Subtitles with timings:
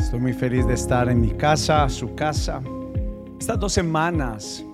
[0.00, 2.62] Estoy muy feliz de estar en mi casa, su casa.
[3.38, 4.64] Estas dos semanas,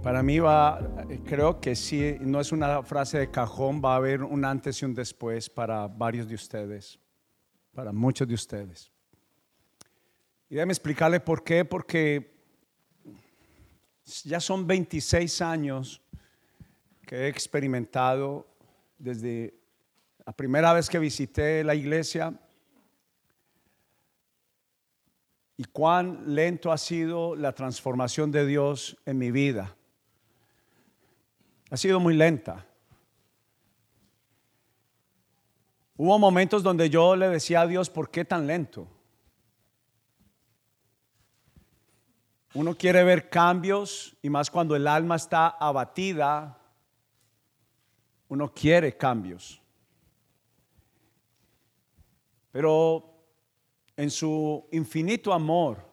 [0.00, 0.78] para mí va,
[1.26, 4.84] creo que sí, no es una frase de cajón, va a haber un antes y
[4.84, 7.00] un después para varios de ustedes,
[7.74, 8.92] para muchos de ustedes.
[10.48, 12.32] Y déjeme explicarle por qué, porque
[14.22, 16.00] ya son 26 años
[17.04, 18.46] que he experimentado
[18.96, 19.52] desde
[20.24, 22.38] la primera vez que visité la iglesia
[25.60, 29.76] y cuán lento ha sido la transformación de Dios en mi vida.
[31.70, 32.66] Ha sido muy lenta.
[35.98, 38.88] Hubo momentos donde yo le decía a Dios, ¿por qué tan lento?
[42.54, 46.58] Uno quiere ver cambios y más cuando el alma está abatida,
[48.28, 49.60] uno quiere cambios.
[52.50, 53.09] Pero
[54.00, 55.86] en su infinito amor,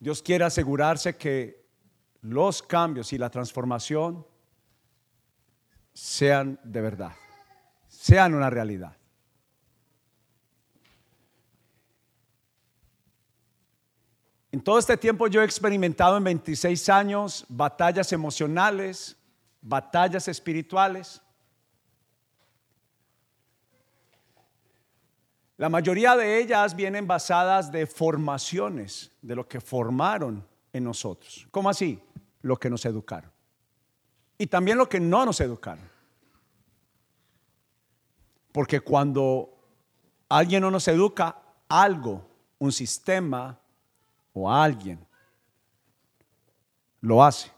[0.00, 1.68] Dios quiere asegurarse que
[2.22, 4.26] los cambios y la transformación
[5.92, 7.12] sean de verdad,
[7.86, 8.96] sean una realidad.
[14.50, 19.18] En todo este tiempo yo he experimentado en 26 años batallas emocionales,
[19.60, 21.20] batallas espirituales,
[25.58, 31.48] La mayoría de ellas vienen basadas de formaciones, de lo que formaron en nosotros.
[31.50, 32.00] ¿Cómo así?
[32.42, 33.28] Lo que nos educaron.
[34.38, 35.84] Y también lo que no nos educaron.
[38.52, 39.52] Porque cuando
[40.28, 42.24] alguien no nos educa, algo,
[42.60, 43.58] un sistema
[44.32, 45.04] o alguien
[47.00, 47.50] lo hace.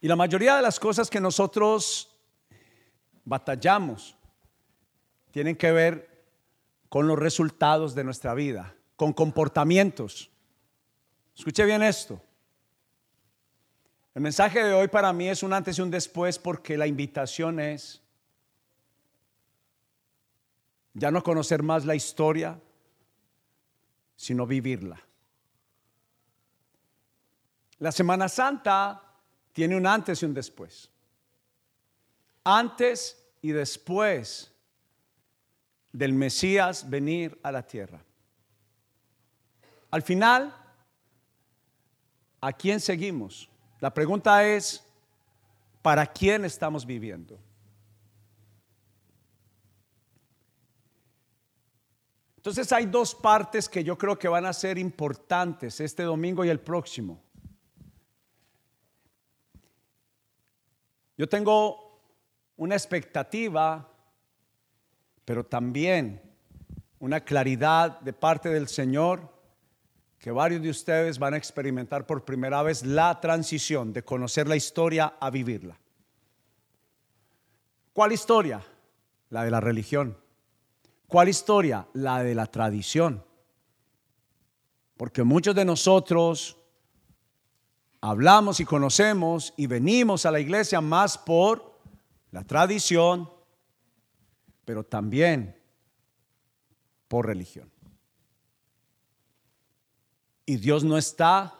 [0.00, 2.08] Y la mayoría de las cosas que nosotros
[3.22, 4.16] batallamos
[5.30, 6.24] tienen que ver
[6.88, 10.30] con los resultados de nuestra vida, con comportamientos.
[11.36, 12.20] Escuche bien esto.
[14.14, 17.60] El mensaje de hoy para mí es un antes y un después porque la invitación
[17.60, 18.02] es
[20.94, 22.60] ya no conocer más la historia,
[24.16, 25.00] sino vivirla.
[27.78, 29.00] La Semana Santa
[29.52, 30.90] tiene un antes y un después.
[32.44, 34.49] Antes y después
[35.92, 38.02] del Mesías venir a la tierra.
[39.90, 40.54] Al final,
[42.40, 43.50] ¿a quién seguimos?
[43.80, 44.84] La pregunta es,
[45.82, 47.38] ¿para quién estamos viviendo?
[52.36, 56.48] Entonces hay dos partes que yo creo que van a ser importantes este domingo y
[56.48, 57.22] el próximo.
[61.18, 62.00] Yo tengo
[62.56, 63.89] una expectativa
[65.30, 66.20] pero también
[66.98, 69.32] una claridad de parte del Señor
[70.18, 74.56] que varios de ustedes van a experimentar por primera vez la transición de conocer la
[74.56, 75.78] historia a vivirla.
[77.92, 78.60] ¿Cuál historia?
[79.28, 80.18] La de la religión.
[81.06, 81.86] ¿Cuál historia?
[81.92, 83.24] La de la tradición.
[84.96, 86.56] Porque muchos de nosotros
[88.00, 91.78] hablamos y conocemos y venimos a la iglesia más por
[92.32, 93.30] la tradición,
[94.70, 95.60] pero también
[97.08, 97.68] por religión.
[100.46, 101.52] Y Dios no está,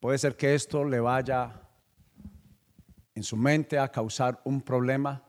[0.00, 1.62] puede ser que esto le vaya
[3.14, 5.22] en su mente a causar un problema,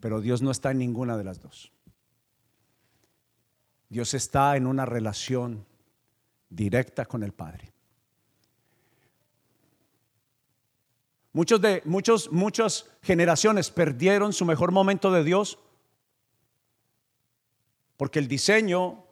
[0.00, 1.70] pero Dios no está en ninguna de las dos.
[3.88, 5.64] Dios está en una relación
[6.48, 7.69] directa con el Padre.
[11.32, 15.58] Muchos de muchos muchas generaciones perdieron su mejor momento de Dios
[17.96, 19.04] porque el diseño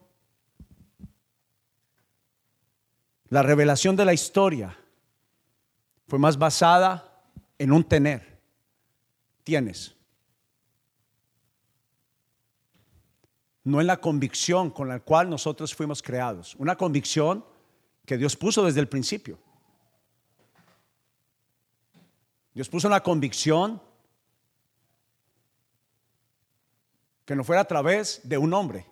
[3.29, 4.75] la revelación de la historia
[6.07, 7.23] fue más basada
[7.57, 8.39] en un tener.
[9.43, 9.95] Tienes.
[13.63, 16.55] No en la convicción con la cual nosotros fuimos creados.
[16.55, 17.45] Una convicción
[18.05, 19.37] que Dios puso desde el principio.
[22.59, 23.81] Dios puso una convicción
[27.23, 28.85] que no fuera a través de un hombre.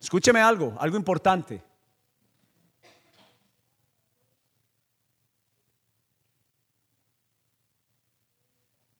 [0.00, 1.62] Escúcheme algo, algo importante.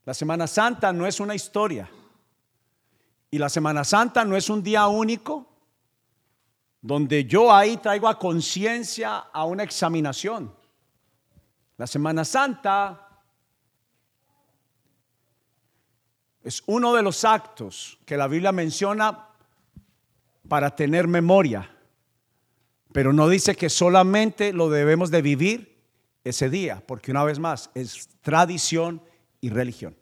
[0.05, 1.91] La Semana Santa no es una historia.
[3.32, 5.44] Y la Semana Santa no es un día único
[6.81, 10.55] donde yo ahí traigo a conciencia a una examinación.
[11.76, 13.06] La Semana Santa
[16.46, 19.31] Es uno de los actos que la Biblia menciona
[20.49, 21.69] para tener memoria,
[22.93, 25.82] pero no dice que solamente lo debemos de vivir
[26.23, 29.02] ese día, porque una vez más es tradición
[29.40, 29.96] y religión.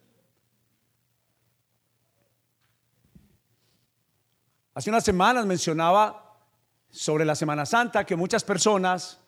[4.74, 6.36] Hace unas semanas mencionaba
[6.90, 9.18] sobre la Semana Santa que muchas personas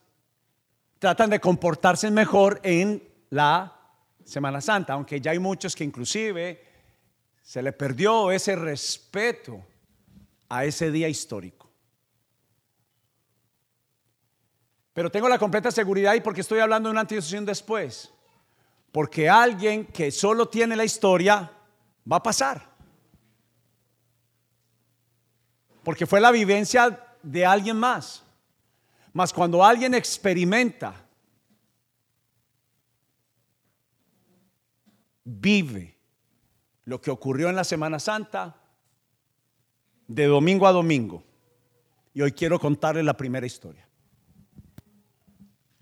[0.98, 3.72] tratan de comportarse mejor en la
[4.24, 6.64] Semana Santa, aunque ya hay muchos que inclusive
[7.42, 9.64] se le perdió ese respeto
[10.48, 11.70] a ese día histórico.
[14.92, 18.10] Pero tengo la completa seguridad y porque estoy hablando de una antes y un después.
[18.90, 21.52] Porque alguien que solo tiene la historia
[22.10, 22.74] va a pasar.
[25.84, 28.25] Porque fue la vivencia de alguien más.
[29.16, 30.94] Mas cuando alguien experimenta,
[35.24, 35.96] vive
[36.84, 38.60] lo que ocurrió en la Semana Santa
[40.06, 41.24] de domingo a domingo.
[42.12, 43.88] Y hoy quiero contarles la primera historia.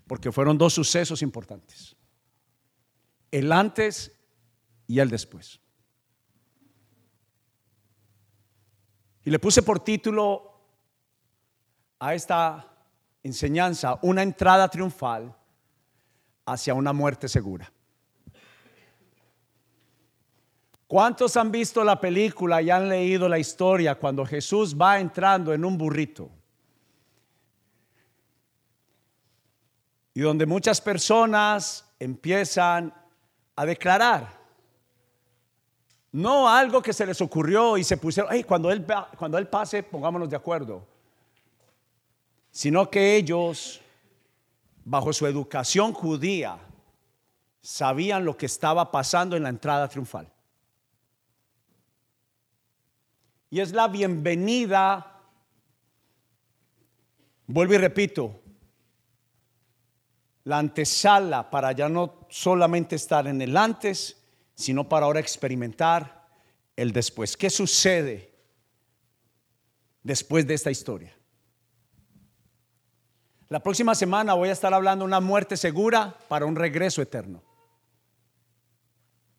[0.07, 1.93] Porque fueron dos sucesos importantes.
[3.31, 4.17] El antes
[4.87, 5.59] y el después.
[9.25, 10.53] Y le puse por título
[11.99, 12.71] a esta
[13.25, 15.35] enseñanza una entrada triunfal
[16.45, 17.71] hacia una muerte segura.
[20.85, 25.65] ¿Cuántos han visto la película y han leído la historia cuando Jesús va entrando en
[25.65, 26.29] un burrito?
[30.13, 32.93] Y donde muchas personas empiezan
[33.55, 34.39] a declarar.
[36.11, 38.85] No algo que se les ocurrió y se pusieron, cuando, él,
[39.17, 40.94] cuando él pase, pongámonos de acuerdo.
[42.55, 43.81] Sino que ellos,
[44.85, 46.57] bajo su educación judía,
[47.59, 50.31] sabían lo que estaba pasando en la entrada triunfal.
[53.55, 55.23] y es la bienvenida,
[57.47, 58.41] vuelvo y repito,
[60.43, 64.21] la antesala para ya no solamente estar en el antes,
[64.55, 66.27] sino para ahora experimentar
[66.75, 67.37] el después.
[67.37, 68.33] ¿Qué sucede
[70.03, 71.15] después de esta historia?
[73.49, 77.43] La próxima semana voy a estar hablando de una muerte segura para un regreso eterno.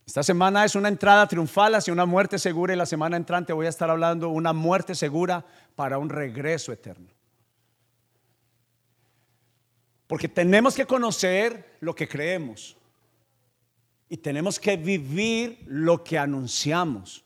[0.07, 3.67] Esta semana es una entrada triunfal hacia una muerte segura y la semana entrante voy
[3.67, 5.45] a estar hablando una muerte segura
[5.75, 7.09] para un regreso eterno.
[10.07, 12.77] Porque tenemos que conocer lo que creemos
[14.09, 17.25] y tenemos que vivir lo que anunciamos.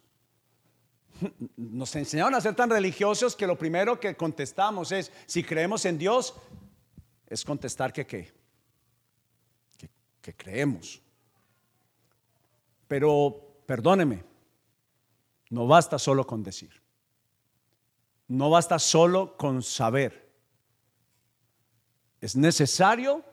[1.59, 5.99] Nos enseñaron a ser tan religiosos que lo primero que contestamos es, si creemos en
[5.99, 6.35] Dios,
[7.31, 8.32] es contestar que qué,
[10.21, 11.00] que, creemos.
[12.88, 14.25] Pero perdóneme,
[15.49, 16.82] no basta solo con decir.
[18.27, 20.29] No basta solo con saber.
[22.21, 23.25] Es necesario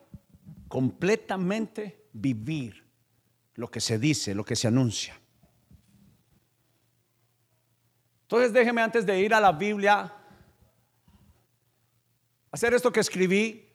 [0.68, 2.88] completamente vivir
[3.56, 5.20] lo que se dice, lo que se anuncia.
[8.24, 10.14] Entonces déjeme antes de ir a la Biblia
[12.52, 13.67] hacer esto que escribí.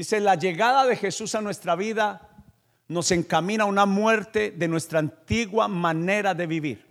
[0.00, 2.26] Dice, la llegada de Jesús a nuestra vida
[2.88, 6.86] nos encamina a una muerte de nuestra antigua manera de vivir.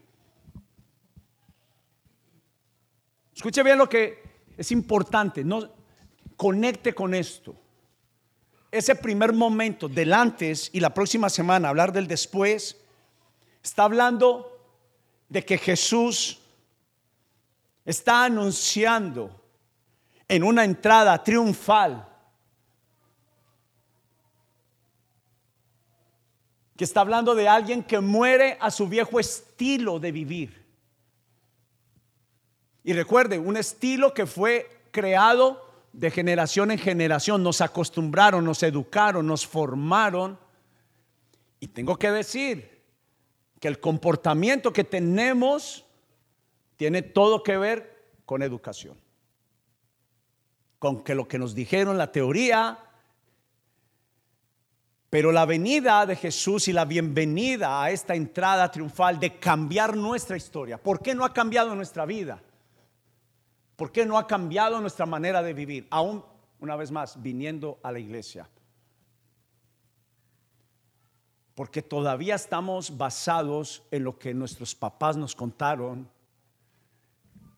[3.33, 4.21] Escuche bien lo que
[4.55, 5.73] es importante, no
[6.37, 7.55] conecte con esto.
[8.69, 12.77] Ese primer momento del antes y la próxima semana hablar del después
[13.63, 14.55] está hablando
[15.29, 16.39] de que Jesús
[17.85, 19.43] está anunciando
[20.27, 22.05] en una entrada triunfal
[26.79, 30.65] que está hablando de alguien que muere a su viejo estilo de vivir.
[32.85, 39.27] Y recuerde, un estilo que fue creado de generación en generación, nos acostumbraron, nos educaron,
[39.27, 40.39] nos formaron.
[41.59, 42.81] Y tengo que decir
[43.59, 45.85] que el comportamiento que tenemos
[46.77, 48.97] tiene todo que ver con educación.
[50.79, 52.79] Con que lo que nos dijeron la teoría,
[55.09, 60.37] pero la venida de Jesús y la bienvenida a esta entrada triunfal de cambiar nuestra
[60.37, 60.77] historia.
[60.77, 62.41] ¿Por qué no ha cambiado nuestra vida?
[63.75, 65.87] ¿Por qué no ha cambiado nuestra manera de vivir?
[65.89, 66.23] Aún,
[66.59, 68.47] una vez más, viniendo a la iglesia.
[71.55, 76.07] Porque todavía estamos basados en lo que nuestros papás nos contaron,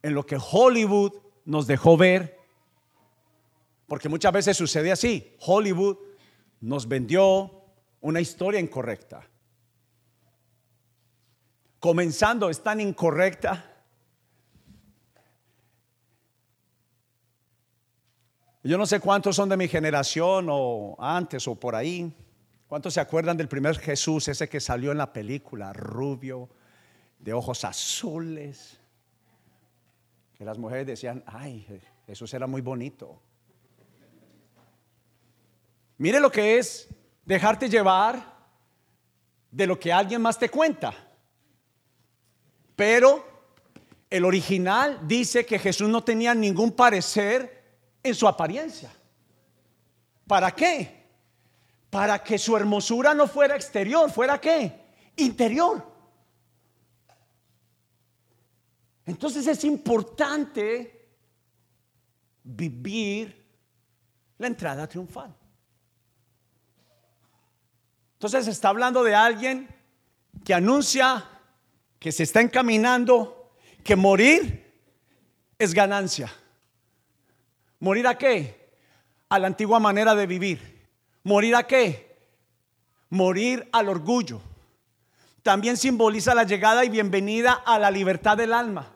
[0.01, 2.39] en lo que Hollywood nos dejó ver.
[3.87, 5.35] Porque muchas veces sucede así.
[5.39, 5.97] Hollywood
[6.61, 7.65] nos vendió
[7.99, 9.27] una historia incorrecta.
[11.81, 13.65] comenzando es tan incorrecta.
[18.63, 22.15] Yo no sé cuántos son de mi generación o antes o por ahí.
[22.67, 26.49] ¿Cuántos se acuerdan del primer Jesús, ese que salió en la película, rubio,
[27.17, 28.79] de ojos azules?
[30.35, 31.65] Que las mujeres decían, ay,
[32.05, 33.19] Jesús era muy bonito.
[36.01, 36.87] Mire lo que es
[37.23, 38.25] dejarte llevar
[39.51, 40.95] de lo que alguien más te cuenta.
[42.75, 43.23] Pero
[44.09, 48.91] el original dice que Jesús no tenía ningún parecer en su apariencia.
[50.25, 51.05] ¿Para qué?
[51.91, 54.81] Para que su hermosura no fuera exterior, fuera qué?
[55.17, 55.85] Interior.
[59.05, 61.07] Entonces es importante
[62.43, 63.45] vivir
[64.39, 65.35] la entrada triunfal.
[68.21, 69.67] Entonces está hablando de alguien
[70.45, 71.27] que anuncia
[71.97, 73.51] que se está encaminando,
[73.83, 74.71] que morir
[75.57, 76.31] es ganancia.
[77.79, 78.75] ¿Morir a qué?
[79.27, 80.87] A la antigua manera de vivir.
[81.23, 82.15] ¿Morir a qué?
[83.09, 84.39] Morir al orgullo.
[85.41, 88.93] También simboliza la llegada y bienvenida a la libertad del alma.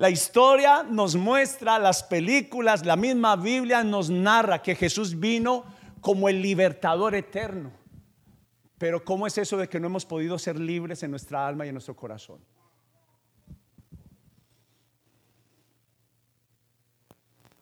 [0.00, 5.66] La historia nos muestra, las películas, la misma Biblia nos narra que Jesús vino
[6.00, 7.70] como el libertador eterno.
[8.78, 11.68] Pero ¿cómo es eso de que no hemos podido ser libres en nuestra alma y
[11.68, 12.40] en nuestro corazón?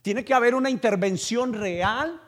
[0.00, 2.23] Tiene que haber una intervención real,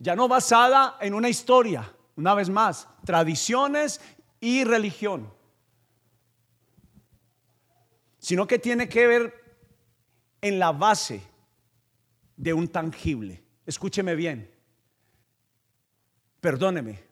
[0.00, 4.00] ya no basada en una historia, una vez más, tradiciones
[4.40, 5.32] y religión,
[8.20, 9.34] sino que tiene que ver
[10.40, 11.22] en la base
[12.36, 13.42] de un tangible.
[13.66, 14.50] Escúcheme bien,
[16.40, 17.02] perdóneme,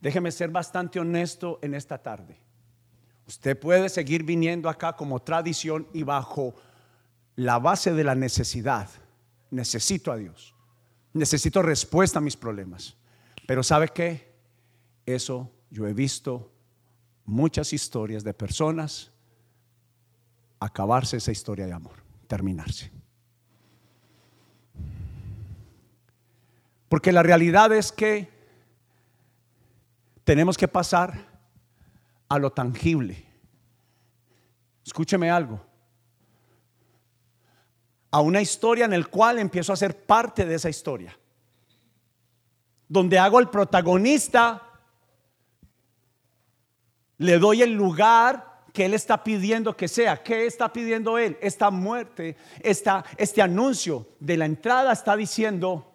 [0.00, 2.36] déjeme ser bastante honesto en esta tarde.
[3.26, 6.54] Usted puede seguir viniendo acá como tradición y bajo
[7.34, 8.88] la base de la necesidad.
[9.50, 10.54] Necesito a Dios.
[11.12, 12.96] Necesito respuesta a mis problemas.
[13.46, 14.32] Pero ¿sabe qué?
[15.04, 16.52] Eso yo he visto
[17.24, 19.10] muchas historias de personas
[20.60, 21.96] acabarse esa historia de amor,
[22.26, 22.90] terminarse.
[26.88, 28.30] Porque la realidad es que
[30.24, 31.26] tenemos que pasar
[32.28, 33.24] a lo tangible.
[34.84, 35.60] Escúcheme algo
[38.16, 41.18] a una historia en el cual empiezo a ser parte de esa historia.
[42.88, 44.62] Donde hago el protagonista,
[47.18, 50.22] le doy el lugar que él está pidiendo que sea.
[50.22, 51.38] ¿Qué está pidiendo él?
[51.40, 55.94] Esta muerte, esta, este anuncio de la entrada está diciendo,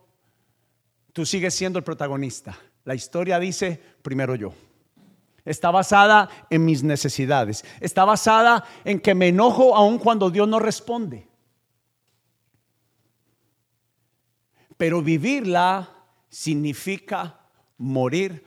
[1.13, 2.57] tú sigues siendo el protagonista.
[2.83, 4.51] La historia dice, primero yo.
[5.45, 7.63] Está basada en mis necesidades.
[7.79, 11.27] Está basada en que me enojo aun cuando Dios no responde.
[14.75, 15.88] Pero vivirla
[16.29, 17.41] significa
[17.77, 18.43] morir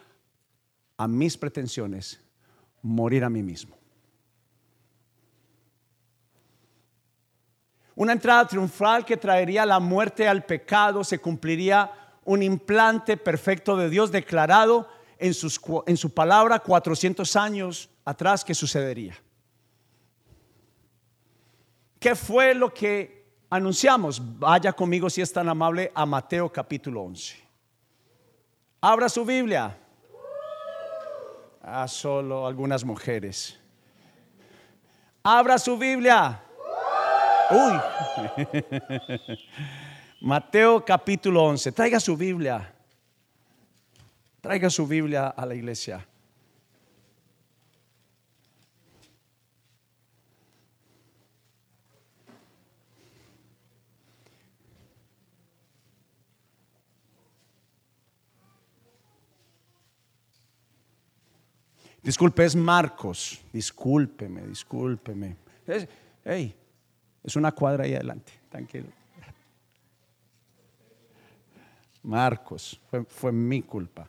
[0.97, 2.21] a mis pretensiones,
[2.83, 3.84] morir a mí mismo.
[7.97, 11.91] Una entrada triunfal que traería la muerte al pecado, se cumpliría
[12.25, 15.33] un implante perfecto de Dios declarado en,
[15.87, 19.15] en su palabra 400 años atrás que sucedería.
[22.01, 23.25] ¿Qué fue lo que
[23.55, 24.21] anunciamos.
[24.39, 27.37] Vaya conmigo si es tan amable a Mateo capítulo 11.
[28.81, 29.79] Abra su Biblia.
[31.63, 33.59] Ah, solo algunas mujeres.
[35.23, 36.43] Abra su Biblia.
[37.51, 37.79] Uy.
[40.21, 41.73] Mateo capítulo 11.
[41.73, 42.73] Traiga su Biblia.
[44.41, 46.07] Traiga su Biblia a la iglesia.
[62.03, 63.41] Disculpe, es Marcos.
[63.51, 65.37] Discúlpeme, discúlpeme.
[65.67, 65.89] Es,
[67.25, 68.87] es una cuadra ahí adelante, tranquilo.
[72.03, 74.09] Marcos, fue, fue mi culpa.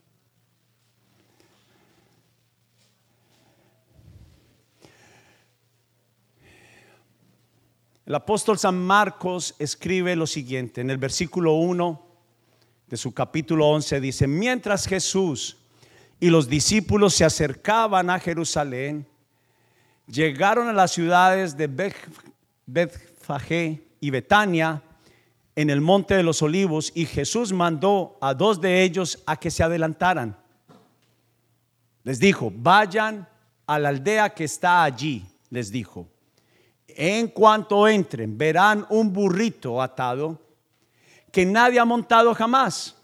[8.05, 12.05] El apóstol San Marcos escribe lo siguiente, en el versículo 1
[12.88, 15.57] de su capítulo 11 dice, mientras Jesús
[16.19, 19.07] y los discípulos se acercaban a Jerusalén,
[20.05, 21.67] llegaron a las ciudades de
[22.65, 24.81] Bethfagé y Betania
[25.55, 29.50] en el monte de los olivos y Jesús mandó a dos de ellos a que
[29.50, 30.38] se adelantaran.
[32.03, 33.27] Les dijo, vayan
[33.65, 36.07] a la aldea que está allí, les dijo.
[36.88, 40.39] En cuanto entren, verán un burrito atado
[41.31, 42.95] que nadie ha montado jamás.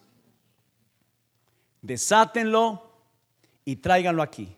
[1.82, 2.91] Desátenlo
[3.65, 4.56] y tráiganlo aquí.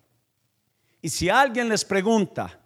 [1.01, 2.59] Y si alguien les pregunta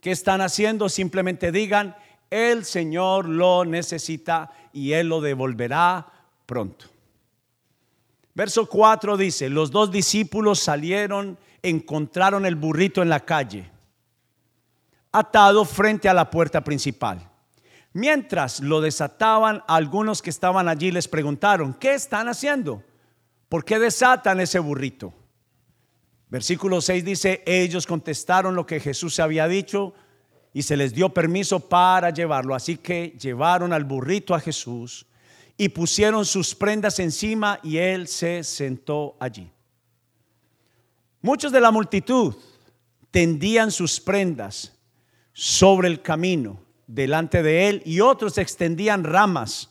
[0.00, 1.96] qué están haciendo, simplemente digan,
[2.30, 6.06] el Señor lo necesita y Él lo devolverá
[6.46, 6.86] pronto.
[8.34, 13.70] Verso 4 dice, los dos discípulos salieron, encontraron el burrito en la calle,
[15.12, 17.28] atado frente a la puerta principal.
[17.92, 22.84] Mientras lo desataban, algunos que estaban allí les preguntaron, ¿qué están haciendo?
[23.48, 25.12] ¿Por qué desatan ese burrito?
[26.30, 29.92] Versículo 6 dice, ellos contestaron lo que Jesús había dicho
[30.52, 32.54] y se les dio permiso para llevarlo.
[32.54, 35.06] Así que llevaron al burrito a Jesús
[35.56, 39.50] y pusieron sus prendas encima y él se sentó allí.
[41.20, 42.34] Muchos de la multitud
[43.10, 44.72] tendían sus prendas
[45.32, 49.68] sobre el camino delante de él y otros extendían ramas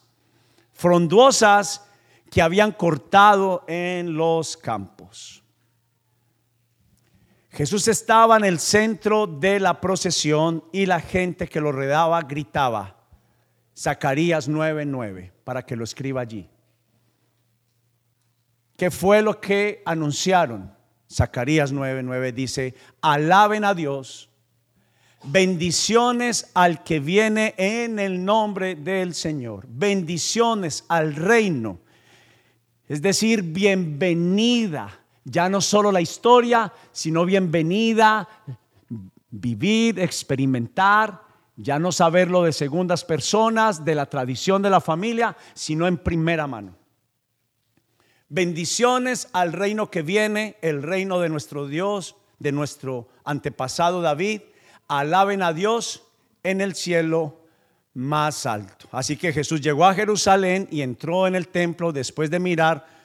[0.73, 1.85] fronduosas
[2.29, 5.38] que habían cortado en los campos.
[7.49, 12.95] Jesús estaba en el centro de la procesión y la gente que lo rodeaba gritaba,
[13.75, 16.49] Zacarías 9:9, para que lo escriba allí.
[18.77, 20.73] ¿Qué fue lo que anunciaron?
[21.11, 24.29] Zacarías 9:9 dice, alaben a Dios,
[25.23, 31.79] bendiciones al que viene en el nombre del Señor, bendiciones al reino
[32.89, 34.98] es decir, bienvenida.
[35.23, 38.27] Ya no solo la historia, sino bienvenida,
[39.29, 41.21] vivir, experimentar,
[41.55, 46.47] ya no saberlo de segundas personas, de la tradición de la familia, sino en primera
[46.47, 46.75] mano.
[48.29, 54.41] Bendiciones al reino que viene, el reino de nuestro Dios, de nuestro antepasado David.
[54.87, 56.03] Alaben a Dios
[56.43, 57.39] en el cielo
[57.93, 58.87] más alto.
[58.91, 62.98] Así que Jesús llegó a Jerusalén y entró en el templo después de mirar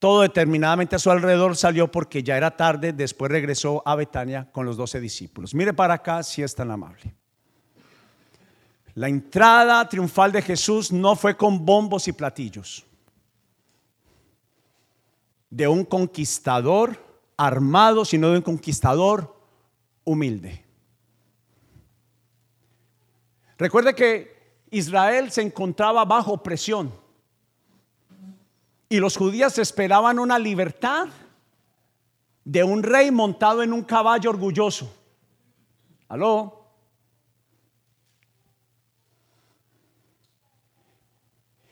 [0.00, 4.64] todo determinadamente a su alrededor, salió porque ya era tarde, después regresó a Betania con
[4.64, 5.54] los doce discípulos.
[5.54, 7.14] Mire para acá si es tan amable.
[8.94, 12.84] La entrada triunfal de Jesús no fue con bombos y platillos,
[15.50, 16.96] de un conquistador
[17.36, 19.36] armado, sino de un conquistador
[20.04, 20.64] humilde.
[23.58, 26.90] Recuerde que Israel se encontraba bajo presión
[28.92, 31.06] y los judíos esperaban una libertad
[32.44, 34.92] de un rey montado en un caballo orgulloso.
[36.08, 36.66] ¿Aló?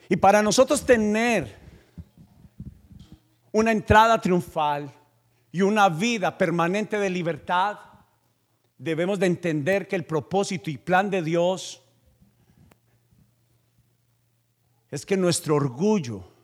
[0.07, 1.59] Y para nosotros tener
[3.51, 4.89] una entrada triunfal
[5.51, 7.79] y una vida permanente de libertad,
[8.77, 11.83] debemos de entender que el propósito y plan de Dios
[14.89, 16.38] es que nuestro orgullo,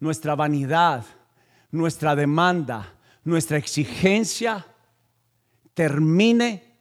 [0.00, 1.04] nuestra vanidad,
[1.70, 4.66] nuestra demanda, nuestra exigencia
[5.74, 6.78] termine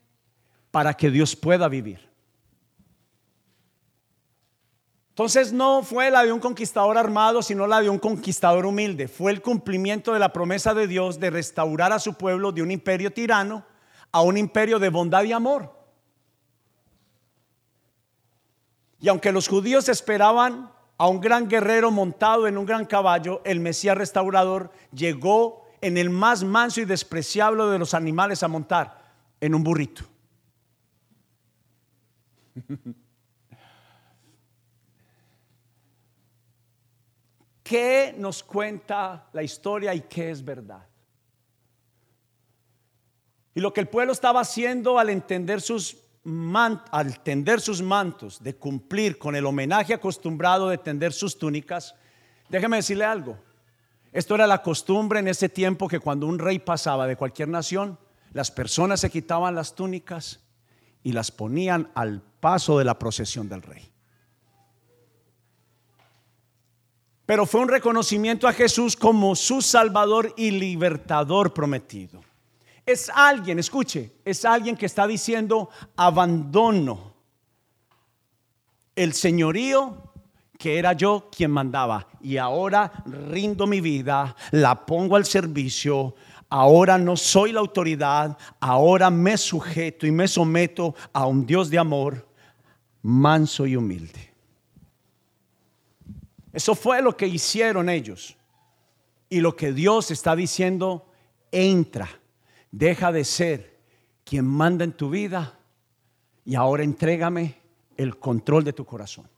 [0.71, 2.09] para que Dios pueda vivir.
[5.09, 9.07] Entonces no fue la de un conquistador armado, sino la de un conquistador humilde.
[9.07, 12.71] Fue el cumplimiento de la promesa de Dios de restaurar a su pueblo de un
[12.71, 13.63] imperio tirano
[14.13, 15.75] a un imperio de bondad y amor.
[19.01, 20.71] Y aunque los judíos esperaban
[21.03, 26.09] a un gran guerrero montado en un gran caballo, el Mesías restaurador llegó en el
[26.09, 29.03] más manso y despreciable de los animales a montar,
[29.41, 30.05] en un burrito.
[37.63, 40.87] ¿Qué nos cuenta la historia y qué es verdad?
[43.53, 45.97] Y lo que el pueblo estaba haciendo al entender sus
[46.91, 51.95] al tender sus mantos, de cumplir con el homenaje acostumbrado de tender sus túnicas,
[52.49, 53.37] déjeme decirle algo.
[54.11, 57.97] Esto era la costumbre en ese tiempo que cuando un rey pasaba de cualquier nación,
[58.31, 60.39] las personas se quitaban las túnicas
[61.03, 63.89] y las ponían al paso de la procesión del rey.
[67.25, 72.21] Pero fue un reconocimiento a Jesús como su Salvador y libertador prometido.
[72.85, 77.13] Es alguien, escuche, es alguien que está diciendo abandono
[78.95, 80.11] el señorío
[80.57, 86.15] que era yo quien mandaba y ahora rindo mi vida, la pongo al servicio,
[86.49, 91.79] ahora no soy la autoridad, ahora me sujeto y me someto a un Dios de
[91.79, 92.27] amor
[93.01, 94.33] manso y humilde.
[96.53, 98.37] Eso fue lo que hicieron ellos
[99.27, 101.11] y lo que Dios está diciendo
[101.51, 102.07] entra,
[102.73, 103.79] deja de ser
[104.25, 105.59] quien manda en tu vida
[106.43, 107.61] y ahora entrégame
[107.95, 109.29] el control de tu corazón.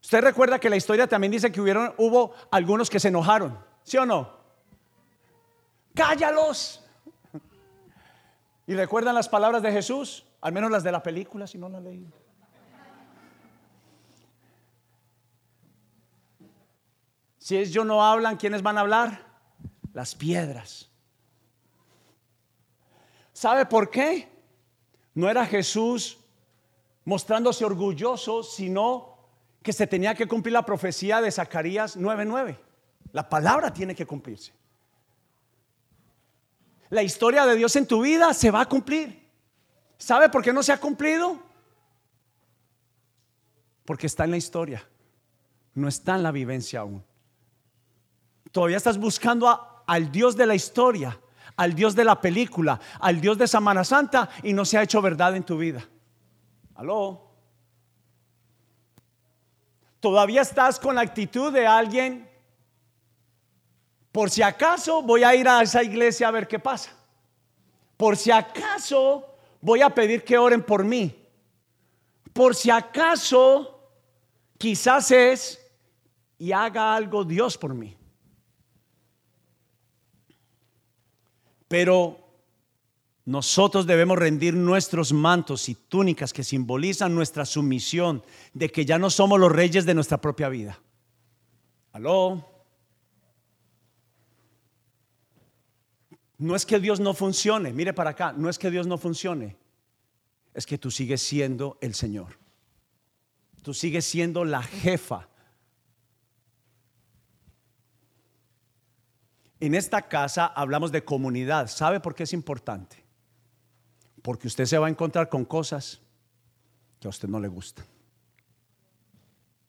[0.00, 3.96] Usted recuerda que la historia también dice que hubieron, hubo algunos que se enojaron, ¿sí
[3.98, 4.30] o no?
[5.92, 6.84] Cállalos.
[8.68, 10.24] ¿Y recuerdan las palabras de Jesús?
[10.40, 12.08] Al menos las de la película, si no la leí.
[17.46, 19.24] Si ellos no hablan, ¿quiénes van a hablar?
[19.92, 20.90] Las piedras.
[23.32, 24.28] ¿Sabe por qué?
[25.14, 26.18] No era Jesús
[27.04, 29.16] mostrándose orgulloso, sino
[29.62, 32.58] que se tenía que cumplir la profecía de Zacarías 9:9.
[33.12, 34.52] La palabra tiene que cumplirse.
[36.90, 39.24] La historia de Dios en tu vida se va a cumplir.
[39.98, 41.40] ¿Sabe por qué no se ha cumplido?
[43.84, 44.84] Porque está en la historia,
[45.74, 47.05] no está en la vivencia aún.
[48.56, 51.20] Todavía estás buscando al Dios de la historia,
[51.58, 55.02] al Dios de la película, al Dios de Semana Santa y no se ha hecho
[55.02, 55.86] verdad en tu vida.
[56.74, 57.34] Aló.
[60.00, 62.30] Todavía estás con la actitud de alguien,
[64.10, 66.92] por si acaso voy a ir a esa iglesia a ver qué pasa.
[67.98, 71.14] Por si acaso voy a pedir que oren por mí.
[72.32, 73.86] Por si acaso
[74.56, 75.60] quizás es
[76.38, 77.98] y haga algo Dios por mí.
[81.68, 82.26] Pero
[83.24, 88.22] nosotros debemos rendir nuestros mantos y túnicas que simbolizan nuestra sumisión
[88.54, 90.80] de que ya no somos los reyes de nuestra propia vida.
[91.92, 92.48] Aló.
[96.38, 99.56] No es que Dios no funcione, mire para acá, no es que Dios no funcione,
[100.52, 102.38] es que tú sigues siendo el Señor.
[103.62, 105.28] Tú sigues siendo la jefa
[109.58, 111.68] En esta casa hablamos de comunidad.
[111.68, 113.02] ¿Sabe por qué es importante?
[114.22, 116.00] Porque usted se va a encontrar con cosas
[117.00, 117.86] que a usted no le gustan.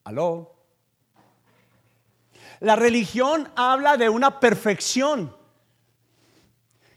[0.03, 0.55] ¿Aló?
[2.59, 5.35] La religión habla de una perfección.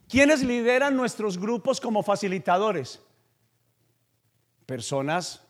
[0.08, 3.00] ¿Quiénes lideran nuestros grupos como facilitadores?
[4.66, 5.44] Personas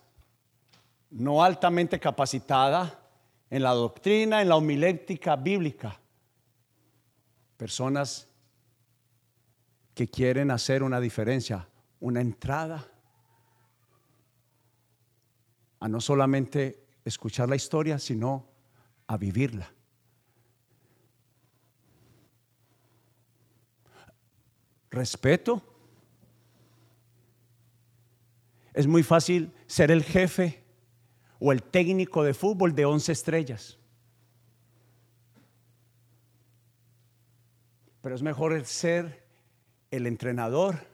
[1.09, 2.93] no altamente capacitadas
[3.49, 6.00] en la doctrina, en la homilética bíblica
[7.61, 8.27] personas
[9.93, 11.69] que quieren hacer una diferencia,
[11.99, 12.87] una entrada
[15.79, 18.47] a no solamente escuchar la historia, sino
[19.05, 19.71] a vivirla.
[24.89, 25.61] Respeto.
[28.73, 30.63] Es muy fácil ser el jefe
[31.39, 33.77] o el técnico de fútbol de 11 estrellas.
[38.01, 39.23] Pero es mejor ser
[39.91, 40.87] el entrenador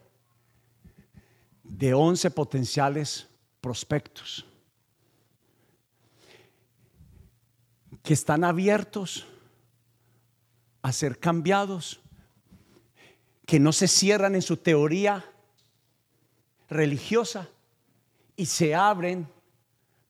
[1.63, 3.27] de 11 potenciales
[3.61, 4.45] prospectos
[8.03, 9.27] que están abiertos
[10.81, 11.99] a ser cambiados,
[13.45, 15.25] que no se cierran en su teoría
[16.69, 17.49] religiosa
[18.37, 19.27] y se abren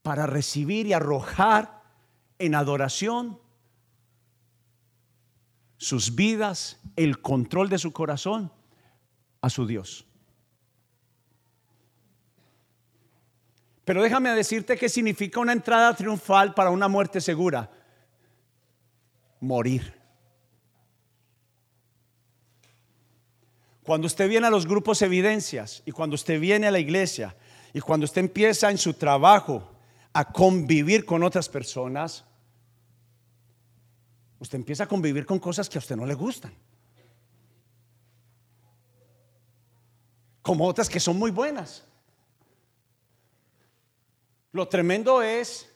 [0.03, 1.81] para recibir y arrojar
[2.37, 3.39] en adoración
[5.77, 8.51] sus vidas, el control de su corazón
[9.41, 10.05] a su Dios.
[13.85, 17.71] Pero déjame decirte qué significa una entrada triunfal para una muerte segura.
[19.39, 19.93] Morir.
[23.83, 27.37] Cuando usted viene a los grupos evidencias y cuando usted viene a la iglesia
[27.71, 29.71] y cuando usted empieza en su trabajo
[30.11, 32.25] a convivir con otras personas,
[34.39, 36.53] usted empieza a convivir con cosas que a usted no le gustan.
[40.41, 41.83] Como otras que son muy buenas.
[44.51, 45.69] Lo tremendo es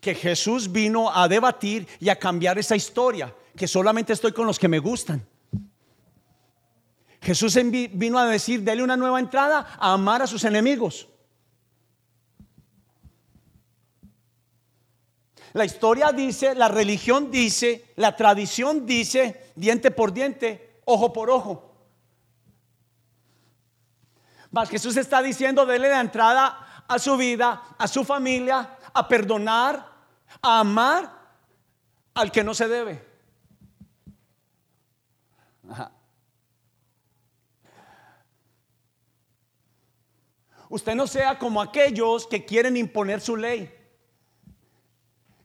[0.00, 4.58] que Jesús vino a debatir y a cambiar esa historia, que solamente estoy con los
[4.58, 5.26] que me gustan.
[7.20, 7.58] Jesús
[7.92, 11.08] vino a decir, dele una nueva entrada a amar a sus enemigos.
[15.52, 21.74] La historia dice, la religión dice, la tradición dice, diente por diente, ojo por ojo.
[24.50, 29.86] Mas Jesús está diciendo, dele la entrada a su vida, a su familia, a perdonar,
[30.42, 31.18] a amar
[32.14, 33.06] al que no se debe.
[40.70, 43.77] Usted no sea como aquellos que quieren imponer su ley.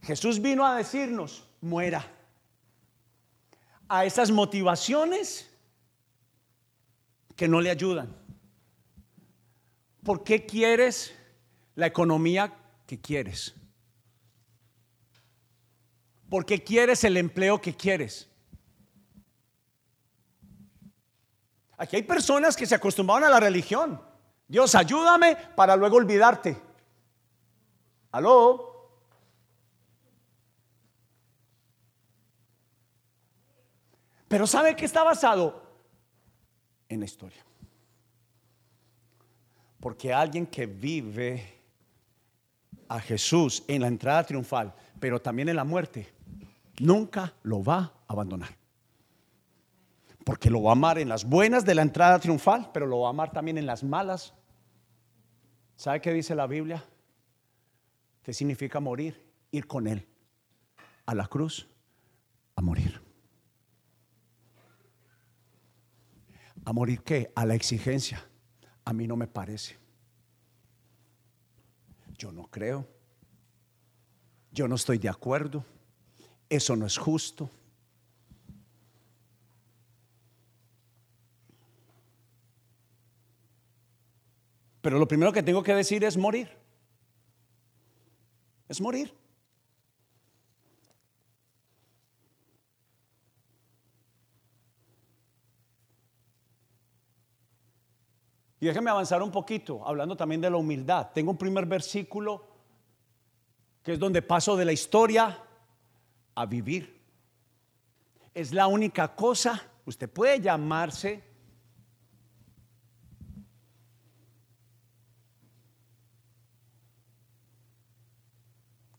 [0.03, 2.05] Jesús vino a decirnos, muera.
[3.87, 5.49] a esas motivaciones
[7.35, 8.15] que no le ayudan.
[10.03, 11.13] ¿Por qué quieres
[11.75, 12.53] la economía
[12.87, 13.53] que quieres?
[16.29, 18.27] ¿Por qué quieres el empleo que quieres?
[21.77, 24.01] Aquí hay personas que se acostumbraron a la religión.
[24.47, 26.59] Dios, ayúdame para luego olvidarte.
[28.11, 28.72] ¿Aló?
[34.33, 35.61] Pero ¿sabe qué está basado?
[36.89, 37.45] En la historia.
[39.79, 41.61] Porque alguien que vive
[42.87, 46.11] a Jesús en la entrada triunfal, pero también en la muerte,
[46.79, 48.49] nunca lo va a abandonar.
[50.25, 53.09] Porque lo va a amar en las buenas de la entrada triunfal, pero lo va
[53.09, 54.33] a amar también en las malas.
[55.75, 56.83] ¿Sabe qué dice la Biblia?
[58.23, 59.31] ¿Qué significa morir?
[59.51, 60.07] Ir con Él
[61.05, 61.67] a la cruz
[62.55, 63.02] a morir.
[66.65, 67.31] ¿A morir qué?
[67.35, 68.25] A la exigencia
[68.85, 69.77] a mí no me parece.
[72.17, 72.87] Yo no creo.
[74.51, 75.65] Yo no estoy de acuerdo.
[76.49, 77.49] Eso no es justo.
[84.81, 86.49] Pero lo primero que tengo que decir es morir.
[88.67, 89.13] Es morir.
[98.63, 101.11] Y déjenme avanzar un poquito, hablando también de la humildad.
[101.13, 102.47] Tengo un primer versículo
[103.83, 105.37] que es donde paso de la historia
[106.33, 106.97] a vivir.
[108.33, 111.21] Es la única cosa, usted puede llamarse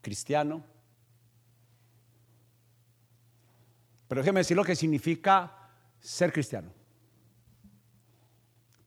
[0.02, 0.62] cristiano,
[4.08, 6.83] pero déjeme decir lo que significa ser cristiano.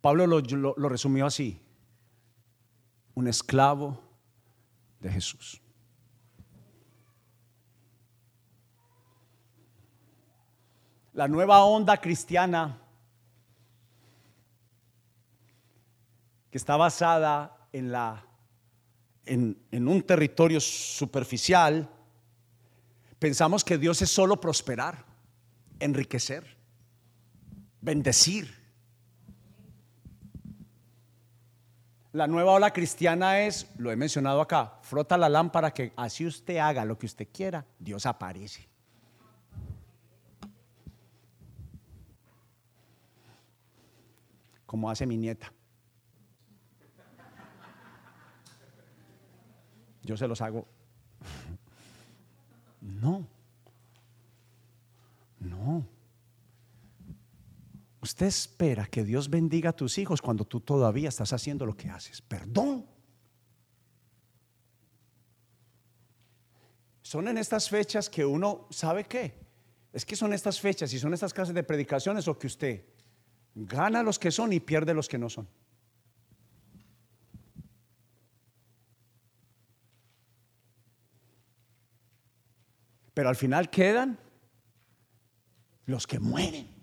[0.07, 1.61] Pablo lo, resumió así,
[3.13, 4.01] un esclavo
[5.01, 5.61] de Jesús.
[11.11, 12.79] La nueva onda cristiana
[16.49, 18.25] que está basada en, la,
[19.25, 19.57] en,
[19.89, 21.89] un territorio superficial,
[23.19, 25.03] pensamos que Dios es solo prosperar,
[25.81, 26.55] enriquecer,
[27.81, 28.56] bendecir.
[32.17, 36.57] La nueva ola cristiana es, lo he mencionado acá, frota la lámpara que así usted
[36.57, 38.67] haga lo que usted quiera, Dios aparece.
[44.65, 45.53] Como hace mi nieta.
[50.01, 50.67] Yo se los hago.
[52.81, 53.27] No.
[58.17, 61.87] Usted espera que Dios bendiga a tus hijos cuando tú todavía estás haciendo lo que
[61.87, 62.19] haces.
[62.19, 62.83] Perdón.
[67.03, 69.39] Son en estas fechas que uno sabe qué.
[69.93, 72.85] Es que son estas fechas y son estas clases de predicaciones lo que usted
[73.53, 75.47] gana los que son y pierde los que no son.
[83.13, 84.17] Pero al final quedan
[85.85, 86.76] los que mueren.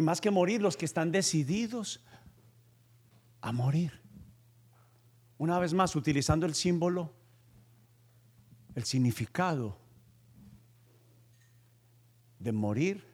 [0.00, 2.00] Y más que morir, los que están decididos
[3.42, 4.00] a morir.
[5.36, 7.12] Una vez más, utilizando el símbolo,
[8.74, 9.76] el significado
[12.38, 13.04] de morir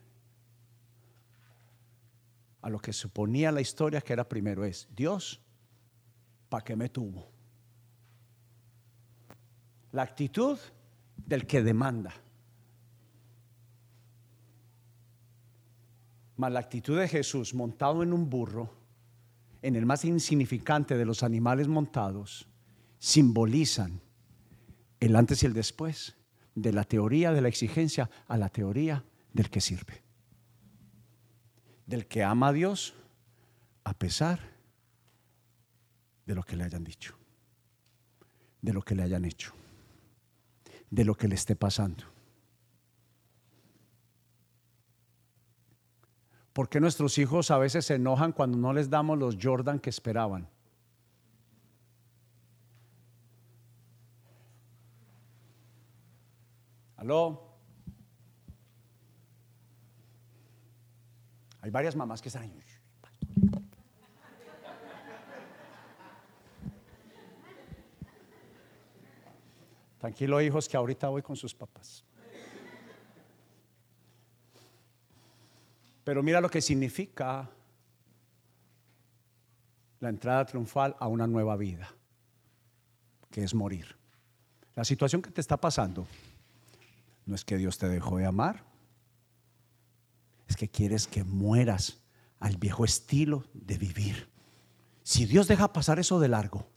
[2.63, 5.41] a lo que suponía la historia que era primero es, Dios,
[6.49, 7.29] ¿para qué me tuvo?
[9.91, 10.57] La actitud
[11.17, 12.15] del que demanda.
[16.37, 18.71] Mas la actitud de Jesús montado en un burro,
[19.63, 22.47] en el más insignificante de los animales montados,
[22.99, 24.01] simbolizan
[25.01, 26.17] el antes y el después
[26.55, 30.03] de la teoría de la exigencia a la teoría del que sirve.
[31.87, 32.95] Del que ama a Dios
[33.85, 34.41] a pesar
[36.27, 37.15] de lo que le hayan dicho,
[38.61, 39.53] de lo que le hayan hecho,
[40.91, 42.16] de lo que le esté pasando.
[46.57, 49.91] ¿Por qué nuestros hijos a veces se enojan cuando no les damos los Jordan que
[49.91, 50.49] esperaban?
[56.97, 57.59] ¿Aló?
[61.61, 62.51] Hay varias mamás que están.
[69.99, 72.03] Tranquilo, hijos, que ahorita voy con sus papás.
[76.07, 77.51] Pero mira lo que significa
[79.99, 81.93] la entrada triunfal a una nueva vida,
[83.29, 83.97] que es morir.
[84.77, 86.07] La situación que te está pasando
[87.25, 88.63] no es que Dios te dejó de amar,
[90.47, 92.01] es que quieres que mueras
[92.39, 94.29] al viejo estilo de vivir.
[95.03, 96.69] Si Dios deja pasar eso de largo,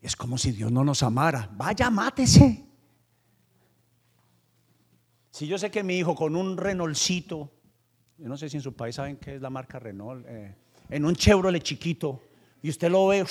[0.00, 1.50] es como si Dios no nos amara.
[1.52, 2.64] Vaya, mátese.
[5.30, 7.52] Si yo sé que mi hijo con un Renaultcito,
[8.18, 10.54] yo no sé si en su país saben qué es la marca Renault, eh,
[10.90, 12.20] en un Chevrolet chiquito,
[12.60, 13.22] y usted lo ve,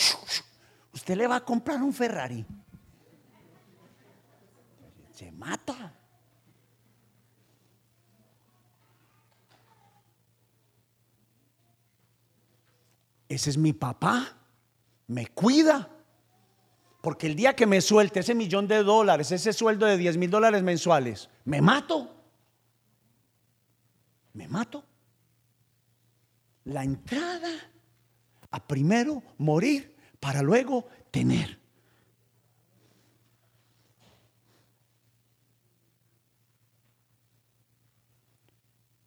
[0.94, 2.46] usted le va a comprar un Ferrari.
[5.12, 5.94] Se mata.
[13.28, 14.38] Ese es mi papá.
[15.08, 15.90] Me cuida.
[17.02, 20.30] Porque el día que me suelte ese millón de dólares, ese sueldo de 10 mil
[20.30, 22.17] dólares mensuales, me mato.
[24.38, 24.86] Me mato.
[26.66, 27.50] La entrada
[28.52, 31.60] a primero morir para luego tener.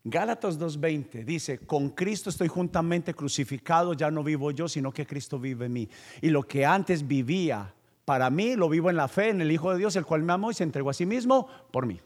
[0.03, 5.39] Gálatas 2.20 dice, con Cristo estoy juntamente crucificado, ya no vivo yo, sino que Cristo
[5.39, 5.89] vive en mí.
[6.23, 7.73] Y lo que antes vivía
[8.05, 10.33] para mí, lo vivo en la fe, en el Hijo de Dios, el cual me
[10.33, 12.01] amó y se entregó a sí mismo por mí.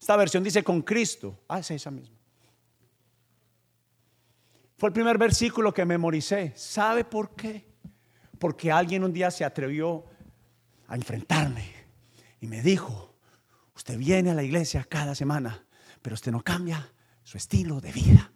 [0.00, 1.38] Esta versión dice con Cristo.
[1.46, 2.21] Ah, es esa misma.
[4.82, 6.52] Fue el primer versículo que memoricé.
[6.56, 7.68] ¿Sabe por qué?
[8.40, 10.06] Porque alguien un día se atrevió
[10.88, 11.72] a enfrentarme
[12.40, 13.14] y me dijo,
[13.76, 15.64] usted viene a la iglesia cada semana,
[16.02, 16.90] pero usted no cambia
[17.22, 18.32] su estilo de vida.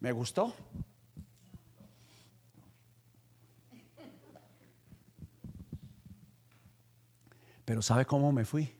[0.00, 0.56] ¿Me gustó?
[7.66, 8.74] Pero ¿sabe cómo me fui?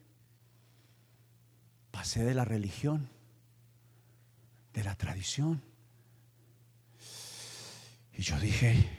[1.91, 3.12] Pasé de la religión,
[4.73, 5.61] de la tradición.
[8.13, 8.89] Y yo dije,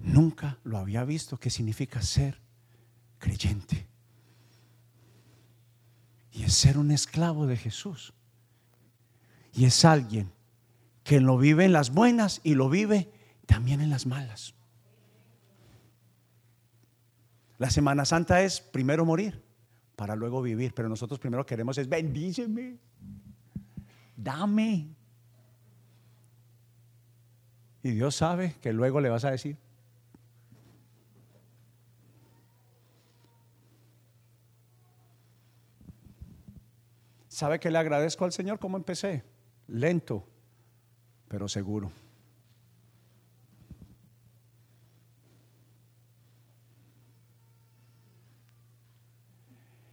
[0.00, 2.40] nunca lo había visto qué significa ser
[3.18, 3.86] creyente.
[6.32, 8.14] Y es ser un esclavo de Jesús.
[9.52, 10.32] Y es alguien
[11.02, 13.10] que lo vive en las buenas y lo vive
[13.46, 14.54] también en las malas.
[17.58, 19.42] La Semana Santa es primero morir
[19.96, 22.78] para luego vivir, pero nosotros primero queremos es bendíceme,
[24.22, 24.94] dame.
[27.82, 29.56] Y Dios sabe que luego le vas a decir,
[37.40, 39.24] ¿Sabe que le agradezco al Señor cómo empecé?
[39.68, 40.28] Lento,
[41.26, 41.90] pero seguro.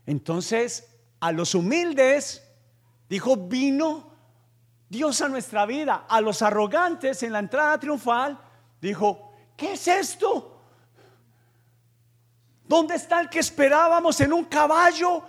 [0.06, 2.44] Entonces, a los humildes,
[3.08, 4.17] dijo, vino
[4.90, 6.06] Dios a nuestra vida.
[6.08, 8.38] A los arrogantes en la entrada triunfal,
[8.82, 10.62] dijo, ¿qué es esto?
[12.66, 15.24] ¿Dónde está el que esperábamos en un caballo?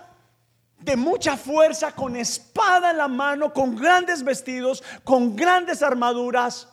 [0.79, 6.69] de mucha fuerza, con espada en la mano, con grandes vestidos, con grandes armaduras.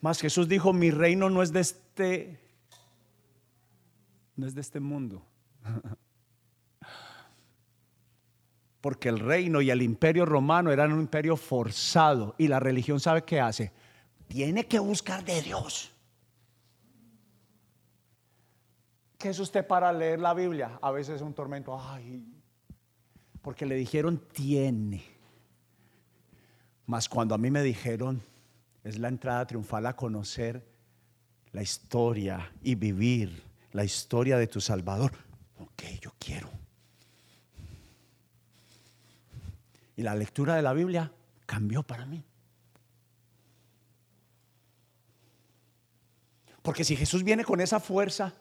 [0.00, 2.40] Mas Jesús dijo, mi reino no es de este,
[4.36, 5.24] no es de este mundo.
[8.82, 13.22] Porque el reino y el imperio romano eran un imperio forzado y la religión sabe
[13.22, 13.72] qué hace.
[14.28, 15.90] Tiene que buscar de Dios.
[19.16, 20.78] ¿Qué es usted para leer la Biblia?
[20.82, 21.80] A veces es un tormento.
[21.80, 22.26] Ay,
[23.40, 25.04] porque le dijeron tiene.
[26.86, 28.20] Mas cuando a mí me dijeron,
[28.82, 30.66] es la entrada triunfal a conocer
[31.52, 35.12] la historia y vivir la historia de tu Salvador.
[35.58, 36.61] Ok, yo quiero.
[39.96, 41.12] Y la lectura de la Biblia
[41.46, 42.24] cambió para mí.
[46.62, 48.32] Porque si Jesús viene con esa fuerza,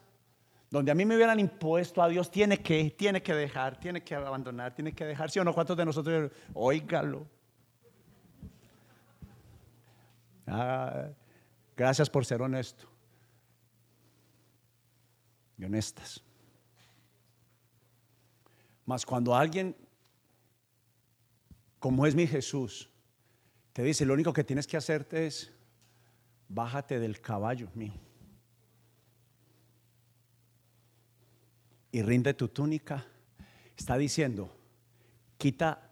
[0.70, 4.16] donde a mí me hubieran impuesto a Dios, tiene que, tiene que dejar, tiene que
[4.16, 5.30] abandonar, tiene que dejar.
[5.30, 5.54] ¿Sí o no?
[5.54, 7.28] ¿Cuántos de nosotros, oígalo?
[10.48, 11.10] Ah,
[11.76, 12.86] gracias por ser honesto
[15.58, 16.24] y honestas.
[18.86, 19.76] Mas cuando alguien,
[21.82, 22.90] como es mi Jesús,
[23.74, 25.52] te dice, lo único que tienes que hacerte es,
[26.48, 28.00] bájate del caballo mío.
[31.94, 33.06] y rinde tu túnica,
[33.76, 34.58] está diciendo,
[35.38, 35.92] quita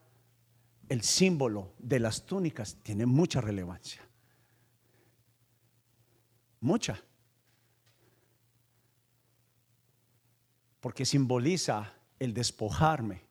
[0.87, 4.01] el símbolo de las túnicas, tiene mucha relevancia.
[6.61, 7.03] Mucha.
[10.79, 13.28] porque simboliza el despojarme.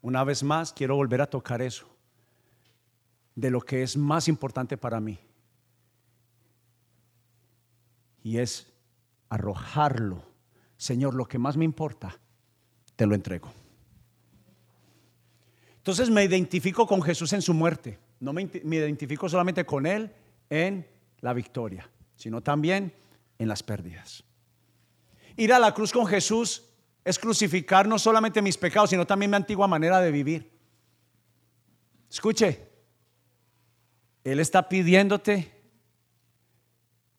[0.00, 1.88] Una vez más, quiero volver a tocar eso,
[3.34, 5.18] de lo que es más importante para mí.
[8.22, 8.72] Y es
[9.28, 10.22] arrojarlo.
[10.76, 12.18] Señor, lo que más me importa,
[12.96, 13.52] te lo entrego.
[15.78, 17.98] Entonces me identifico con Jesús en su muerte.
[18.20, 20.12] No me, me identifico solamente con Él
[20.50, 20.86] en
[21.20, 22.92] la victoria, sino también
[23.38, 24.22] en las pérdidas.
[25.36, 26.67] Ir a la cruz con Jesús
[27.08, 30.50] es crucificar no solamente mis pecados, sino también mi antigua manera de vivir.
[32.10, 32.68] Escuche,
[34.24, 35.58] Él está pidiéndote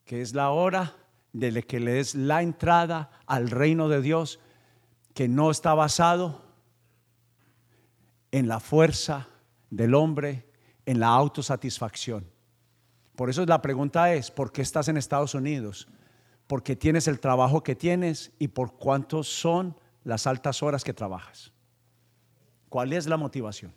[0.05, 0.95] que es la hora
[1.33, 4.39] de que le des la entrada al reino de Dios,
[5.13, 6.41] que no está basado
[8.31, 9.29] en la fuerza
[9.69, 10.49] del hombre,
[10.87, 12.25] en la autosatisfacción.
[13.15, 15.87] Por eso la pregunta es, ¿por qué estás en Estados Unidos?
[16.47, 21.51] Porque tienes el trabajo que tienes y por cuántos son las altas horas que trabajas.
[22.69, 23.73] ¿Cuál es la motivación?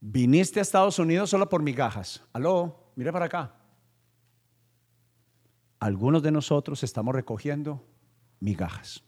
[0.00, 2.22] Viniste a Estados Unidos solo por migajas.
[2.32, 3.54] Aló, mire para acá.
[5.80, 7.84] Algunos de nosotros estamos recogiendo
[8.40, 9.02] migajas.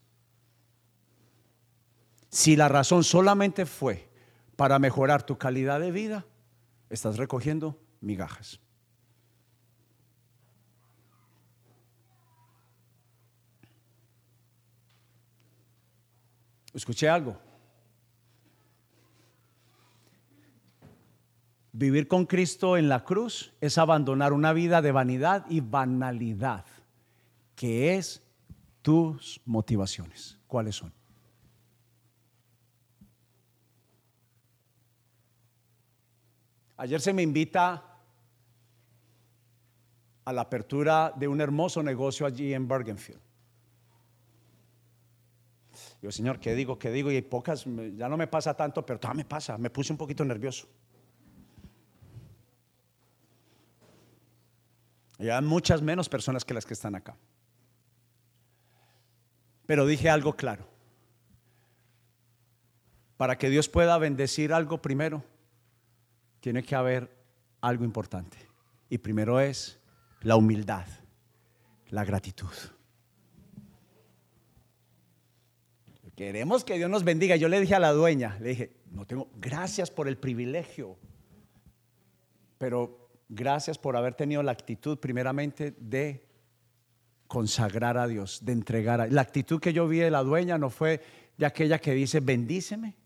[2.28, 4.08] Si la razón solamente fue
[4.56, 6.26] para mejorar tu calidad de vida,
[6.88, 8.60] estás recogiendo migajas.
[16.80, 17.36] Escuché algo.
[21.72, 26.64] Vivir con Cristo en la cruz es abandonar una vida de vanidad y banalidad,
[27.54, 28.22] que es
[28.80, 30.38] tus motivaciones.
[30.46, 30.90] ¿Cuáles son?
[36.78, 37.84] Ayer se me invita
[40.24, 43.29] a la apertura de un hermoso negocio allí en Bergenfield.
[46.02, 46.78] Yo, Señor, ¿qué digo?
[46.78, 47.10] ¿Qué digo?
[47.10, 49.58] Y pocas, ya no me pasa tanto, pero todavía me pasa.
[49.58, 50.66] Me puse un poquito nervioso.
[55.18, 57.14] Y hay muchas menos personas que las que están acá.
[59.66, 60.66] Pero dije algo claro.
[63.18, 65.22] Para que Dios pueda bendecir algo primero,
[66.40, 67.14] tiene que haber
[67.60, 68.38] algo importante.
[68.88, 69.78] Y primero es
[70.22, 70.86] la humildad,
[71.90, 72.48] la gratitud.
[76.20, 77.36] Queremos que Dios nos bendiga.
[77.36, 80.98] Yo le dije a la dueña, le dije, no tengo, gracias por el privilegio,
[82.58, 86.28] pero gracias por haber tenido la actitud primeramente de
[87.26, 90.68] consagrar a Dios, de entregar a La actitud que yo vi de la dueña no
[90.68, 91.00] fue
[91.38, 92.98] de aquella que dice, bendíceme,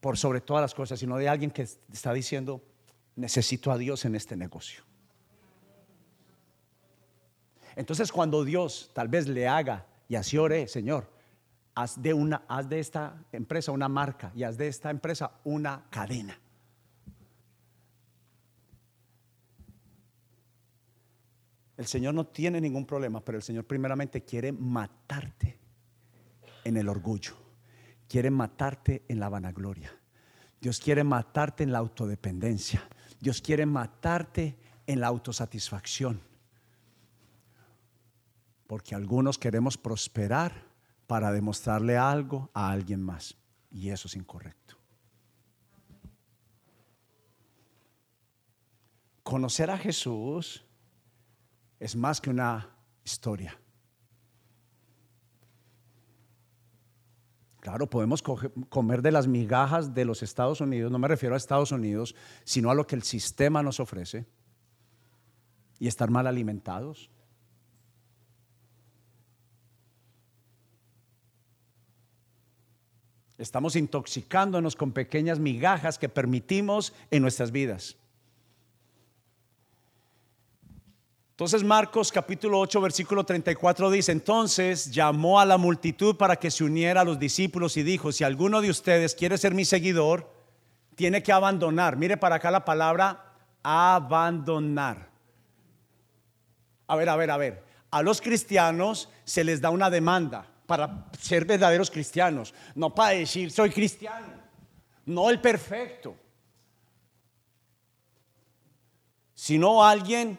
[0.00, 2.62] por sobre todas las cosas, sino de alguien que está diciendo,
[3.14, 4.84] necesito a Dios en este negocio.
[7.74, 11.14] Entonces cuando Dios tal vez le haga, y así oré, Señor,
[11.76, 15.86] haz de, una, haz de esta empresa una marca y haz de esta empresa una
[15.88, 16.36] cadena.
[21.76, 25.60] El Señor no tiene ningún problema, pero el Señor primeramente quiere matarte
[26.64, 27.46] en el orgullo
[28.08, 29.92] quiere matarte en la vanagloria.
[30.60, 32.88] Dios quiere matarte en la autodependencia.
[33.20, 34.56] Dios quiere matarte
[34.86, 36.20] en la autosatisfacción.
[38.66, 40.64] Porque algunos queremos prosperar
[41.06, 43.36] para demostrarle algo a alguien más.
[43.70, 44.76] Y eso es incorrecto.
[49.22, 50.64] Conocer a Jesús
[51.80, 53.58] es más que una historia.
[57.60, 61.72] Claro, podemos comer de las migajas de los Estados Unidos, no me refiero a Estados
[61.72, 64.24] Unidos, sino a lo que el sistema nos ofrece
[65.80, 67.10] y estar mal alimentados.
[73.38, 77.96] Estamos intoxicándonos con pequeñas migajas que permitimos en nuestras vidas.
[81.32, 86.64] Entonces Marcos capítulo 8 versículo 34 dice, entonces llamó a la multitud para que se
[86.64, 90.32] uniera a los discípulos y dijo, si alguno de ustedes quiere ser mi seguidor,
[90.94, 91.98] tiene que abandonar.
[91.98, 95.10] Mire para acá la palabra abandonar.
[96.86, 97.64] A ver, a ver, a ver.
[97.90, 103.50] A los cristianos se les da una demanda para ser verdaderos cristianos, no para decir
[103.50, 104.42] soy cristiano,
[105.04, 106.16] no el perfecto,
[109.34, 110.38] sino alguien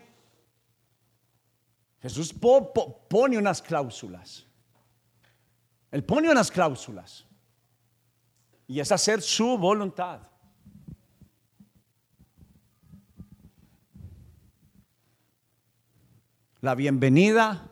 [2.01, 2.33] Jesús
[3.09, 4.45] pone unas cláusulas.
[5.89, 7.25] Él pone unas cláusulas.
[8.67, 10.21] Y es hacer su voluntad.
[16.61, 17.69] la bienvenida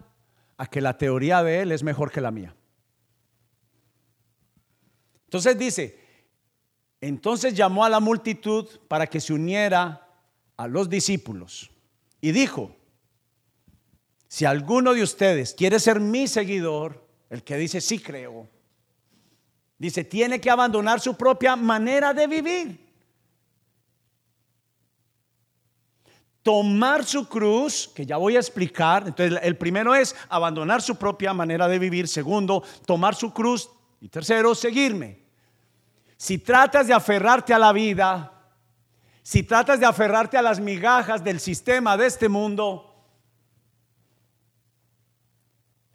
[0.58, 2.56] a que la teoría de él es mejor que la mía.
[5.26, 6.00] Entonces dice,
[7.02, 10.08] entonces llamó a la multitud para que se uniera
[10.58, 11.72] a los discípulos
[12.22, 12.76] y dijo,
[14.28, 18.48] si alguno de ustedes quiere ser mi seguidor, el que dice sí creo,
[19.78, 22.85] dice, tiene que abandonar su propia manera de vivir.
[26.46, 29.08] Tomar su cruz, que ya voy a explicar.
[29.08, 32.08] Entonces, el primero es abandonar su propia manera de vivir.
[32.08, 33.68] Segundo, tomar su cruz.
[34.00, 35.24] Y tercero, seguirme.
[36.18, 38.32] Si tratas de aferrarte a la vida,
[39.24, 42.94] si tratas de aferrarte a las migajas del sistema de este mundo,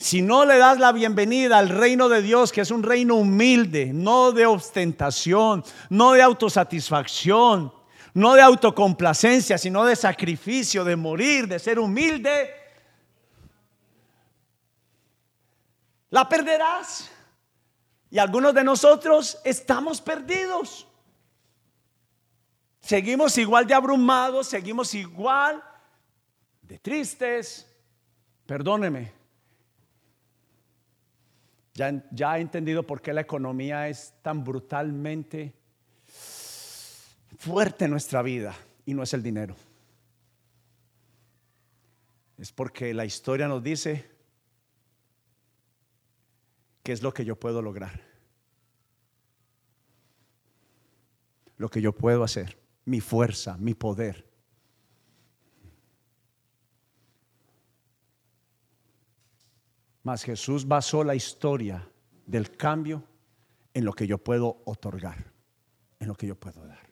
[0.00, 3.92] si no le das la bienvenida al reino de Dios, que es un reino humilde,
[3.94, 7.72] no de ostentación, no de autosatisfacción,
[8.14, 12.50] no de autocomplacencia, sino de sacrificio, de morir, de ser humilde,
[16.10, 17.10] la perderás.
[18.10, 20.86] Y algunos de nosotros estamos perdidos.
[22.80, 25.62] Seguimos igual de abrumados, seguimos igual
[26.62, 27.66] de tristes.
[28.46, 29.12] Perdóneme.
[31.74, 35.59] Ya, ya he entendido por qué la economía es tan brutalmente
[37.40, 39.56] fuerte en nuestra vida y no es el dinero.
[42.36, 44.10] Es porque la historia nos dice
[46.82, 47.98] qué es lo que yo puedo lograr.
[51.56, 54.28] Lo que yo puedo hacer, mi fuerza, mi poder.
[60.02, 61.88] Mas Jesús basó la historia
[62.26, 63.02] del cambio
[63.72, 65.32] en lo que yo puedo otorgar,
[65.98, 66.89] en lo que yo puedo dar.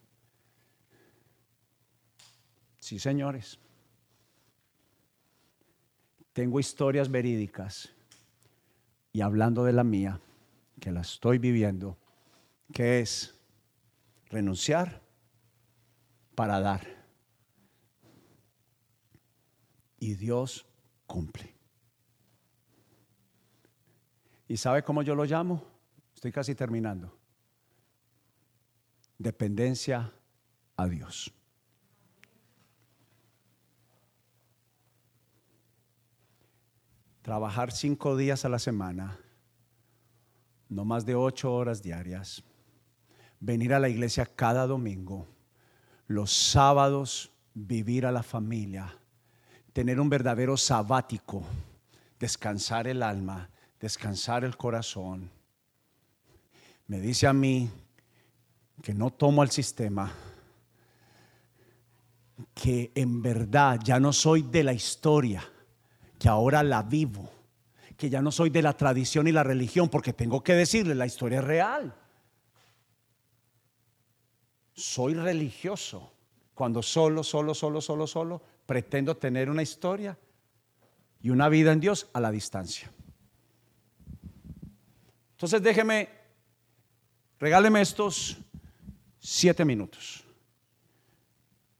[2.88, 3.58] Sí, señores.
[6.32, 7.90] Tengo historias verídicas
[9.12, 10.22] y hablando de la mía,
[10.80, 11.98] que la estoy viviendo,
[12.72, 13.38] que es
[14.30, 15.02] renunciar
[16.34, 16.86] para dar.
[19.98, 20.64] Y Dios
[21.06, 21.54] cumple.
[24.48, 25.62] ¿Y sabe cómo yo lo llamo?
[26.14, 27.14] Estoy casi terminando.
[29.18, 30.10] Dependencia
[30.74, 31.37] a Dios.
[37.28, 39.18] Trabajar cinco días a la semana,
[40.70, 42.42] no más de ocho horas diarias,
[43.38, 45.26] venir a la iglesia cada domingo,
[46.06, 48.96] los sábados vivir a la familia,
[49.74, 51.42] tener un verdadero sabático,
[52.18, 55.30] descansar el alma, descansar el corazón.
[56.86, 57.68] Me dice a mí
[58.82, 60.10] que no tomo el sistema,
[62.54, 65.44] que en verdad ya no soy de la historia
[66.18, 67.30] que ahora la vivo,
[67.96, 71.06] que ya no soy de la tradición y la religión, porque tengo que decirle, la
[71.06, 71.94] historia es real.
[74.74, 76.12] Soy religioso
[76.54, 80.18] cuando solo, solo, solo, solo, solo pretendo tener una historia
[81.20, 82.90] y una vida en Dios a la distancia.
[85.32, 86.08] Entonces déjeme,
[87.38, 88.38] regáleme estos
[89.18, 90.27] siete minutos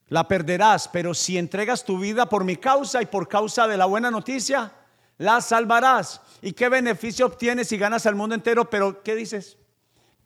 [0.09, 3.87] la perderás, pero si entregas tu vida por mi causa y por causa de la
[3.87, 4.73] buena noticia,
[5.19, 6.21] la salvarás.
[6.41, 8.71] ¿Y qué beneficio obtienes si ganas al mundo entero?
[8.71, 9.59] Pero ¿qué dices?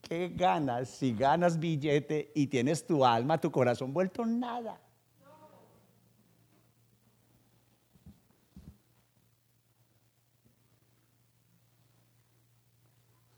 [0.00, 4.78] ¿Qué ganas si ganas billete y tienes tu alma, tu corazón vuelto nada?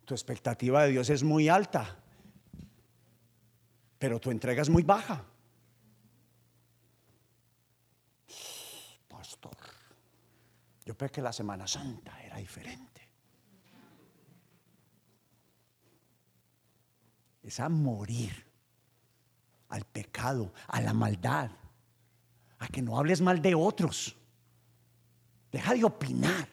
[0.04, 1.96] Tu expectativa de Dios es muy alta,
[3.98, 5.24] pero tu entrega es muy baja.
[10.84, 13.08] Yo pensé que la Semana Santa era diferente.
[17.42, 18.32] Es a morir
[19.68, 21.50] al pecado, a la maldad,
[22.58, 24.16] a que no hables mal de otros.
[25.50, 26.48] Deja de opinar,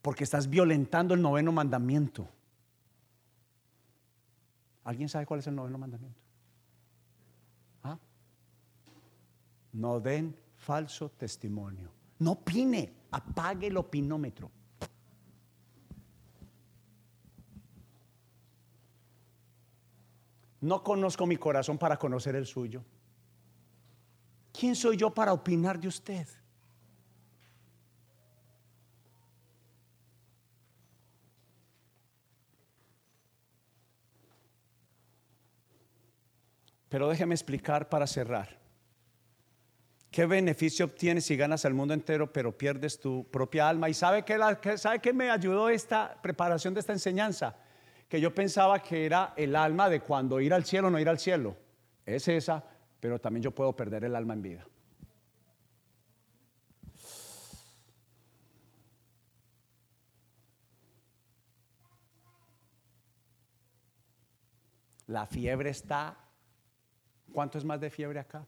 [0.00, 2.28] porque estás violentando el noveno mandamiento.
[4.84, 6.20] ¿Alguien sabe cuál es el noveno mandamiento?
[7.82, 7.98] ¿Ah?
[9.72, 12.01] No den falso testimonio.
[12.22, 14.48] No opine, apague el opinómetro.
[20.60, 22.84] No conozco mi corazón para conocer el suyo.
[24.52, 26.28] ¿Quién soy yo para opinar de usted?
[36.88, 38.61] Pero déjeme explicar para cerrar
[40.12, 43.88] ¿Qué beneficio obtienes si ganas al mundo entero pero pierdes tu propia alma?
[43.88, 47.56] ¿Y sabe qué, la, sabe qué me ayudó esta preparación de esta enseñanza?
[48.10, 51.08] Que yo pensaba que era el alma de cuando ir al cielo o no ir
[51.08, 51.56] al cielo.
[52.04, 52.62] Es esa,
[53.00, 54.66] pero también yo puedo perder el alma en vida.
[65.06, 66.18] La fiebre está.
[67.32, 68.46] ¿Cuánto es más de fiebre acá?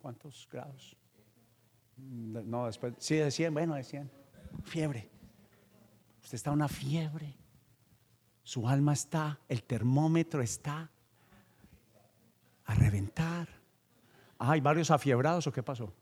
[0.00, 0.96] ¿Cuántos grados?
[1.96, 2.94] No, después.
[2.98, 3.52] Sí, de 100.
[3.52, 4.10] Bueno, de 100.
[4.64, 5.10] Fiebre.
[6.22, 7.36] Usted está una fiebre.
[8.42, 9.38] Su alma está.
[9.48, 10.90] El termómetro está
[12.64, 13.48] a reventar.
[14.38, 15.92] ¿Hay varios afiebrados o qué pasó?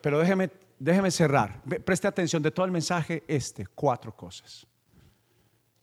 [0.00, 1.62] Pero déjeme, déjeme cerrar.
[1.84, 4.66] Preste atención de todo el mensaje este, cuatro cosas.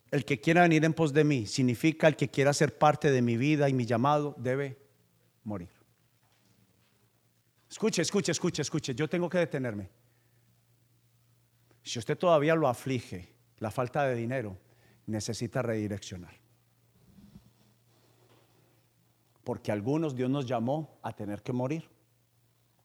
[0.09, 3.21] El que quiera venir en pos de mí significa el que quiera ser parte de
[3.21, 4.80] mi vida y mi llamado debe
[5.43, 5.71] morir.
[7.69, 8.95] Escuche, escuche, escuche, escuche.
[8.95, 9.89] Yo tengo que detenerme.
[11.83, 14.57] Si usted todavía lo aflige la falta de dinero,
[15.05, 16.33] necesita redireccionar.
[19.43, 21.89] Porque algunos Dios nos llamó a tener que morir,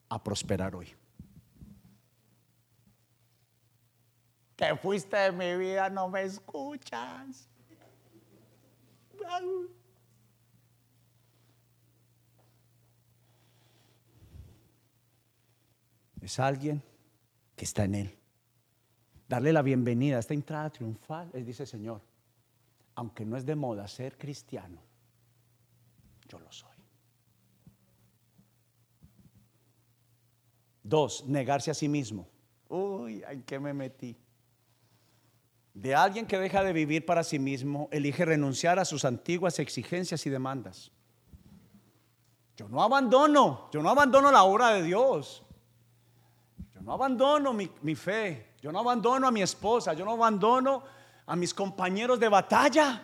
[0.08, 0.94] a prosperar hoy.
[4.56, 7.48] que fuiste de mi vida, no me escuchas.
[16.20, 16.82] Es alguien
[17.54, 18.18] que está en Él.
[19.28, 21.30] Darle la bienvenida a esta entrada triunfal.
[21.32, 22.00] Él dice, Señor,
[22.94, 24.80] aunque no es de moda ser cristiano,
[26.28, 26.76] yo lo soy.
[30.82, 32.28] Dos, negarse a sí mismo.
[32.68, 34.16] Uy, ¿en qué me metí?
[35.76, 40.24] de alguien que deja de vivir para sí mismo, elige renunciar a sus antiguas exigencias
[40.24, 40.90] y demandas.
[42.56, 45.44] Yo no abandono, yo no abandono la obra de Dios.
[46.86, 50.84] No abandono mi, fe, yo no abandono a mi esposa, yo no abandono
[51.26, 53.02] a mis compañeros de batalla.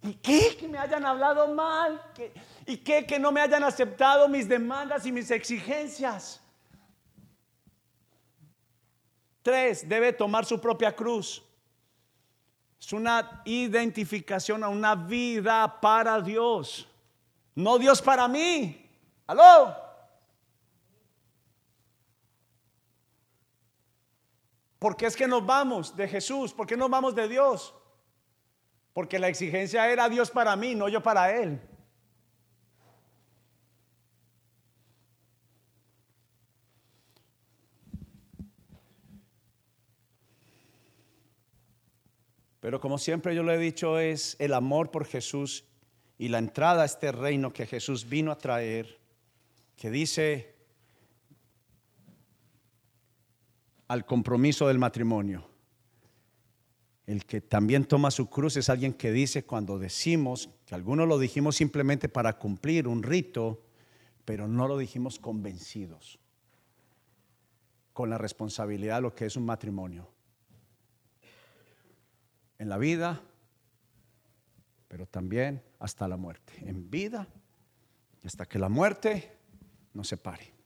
[0.00, 0.56] ¿Y qué?
[0.58, 2.02] Que me hayan hablado mal.
[2.64, 3.04] ¿Y qué?
[3.04, 6.40] Que no me hayan aceptado mis demandas y mis exigencias.
[9.42, 11.42] Tres, debe tomar su propia cruz.
[12.80, 16.88] Es una identificación a una vida para Dios.
[17.54, 18.88] No Dios para mí.
[19.26, 19.89] ¿Aló?
[24.80, 26.54] ¿Por qué es que nos vamos de Jesús?
[26.54, 27.74] ¿Por qué nos vamos de Dios?
[28.94, 31.60] Porque la exigencia era Dios para mí, no yo para Él.
[42.60, 45.66] Pero como siempre yo lo he dicho, es el amor por Jesús
[46.16, 48.98] y la entrada a este reino que Jesús vino a traer,
[49.76, 50.54] que dice
[53.90, 55.44] al compromiso del matrimonio.
[57.06, 61.18] El que también toma su cruz es alguien que dice cuando decimos, que algunos lo
[61.18, 63.64] dijimos simplemente para cumplir un rito,
[64.24, 66.20] pero no lo dijimos convencidos
[67.92, 70.08] con la responsabilidad de lo que es un matrimonio
[72.58, 73.20] en la vida,
[74.86, 76.52] pero también hasta la muerte.
[76.60, 77.26] En vida,
[78.22, 79.32] hasta que la muerte
[79.94, 80.59] nos separe.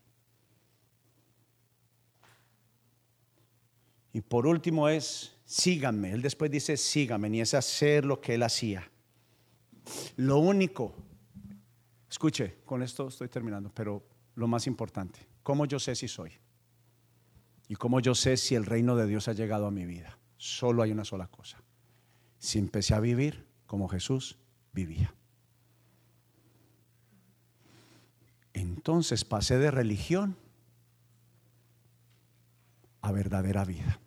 [4.15, 6.13] Y por último es, síganme.
[6.13, 8.91] Él después dice, síganme, y es hacer lo que él hacía.
[10.17, 10.95] Lo único,
[12.09, 14.03] escuche, con esto estoy terminando, pero
[14.37, 16.31] lo más importante, ¿cómo yo sé si soy?
[17.69, 20.17] Y cómo yo sé si el reino de Dios ha llegado a mi vida.
[20.37, 21.59] Solo hay una sola cosa
[22.39, 24.39] si empecé a vivir como Jesús
[24.73, 25.15] vivía.
[28.53, 30.37] Entonces pasé de religión
[33.01, 33.99] a verdadera vida.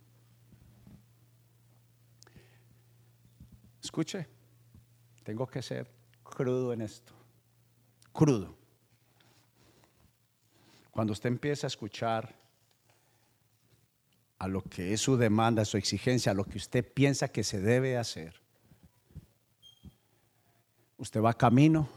[3.97, 4.27] Escuche,
[5.23, 5.89] tengo que ser
[6.21, 7.13] crudo en esto.
[8.11, 8.55] Crudo.
[10.91, 12.35] Cuando usted empieza a escuchar
[14.37, 17.59] a lo que es su demanda, su exigencia, a lo que usted piensa que se
[17.59, 18.39] debe hacer,
[20.97, 21.89] usted va camino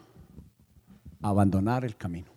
[1.21, 2.33] a abandonar el camino.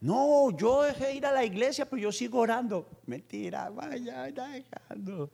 [0.00, 3.02] No, yo dejé ir a la iglesia, pero yo sigo orando.
[3.04, 5.30] Mentira, vaya, dejando.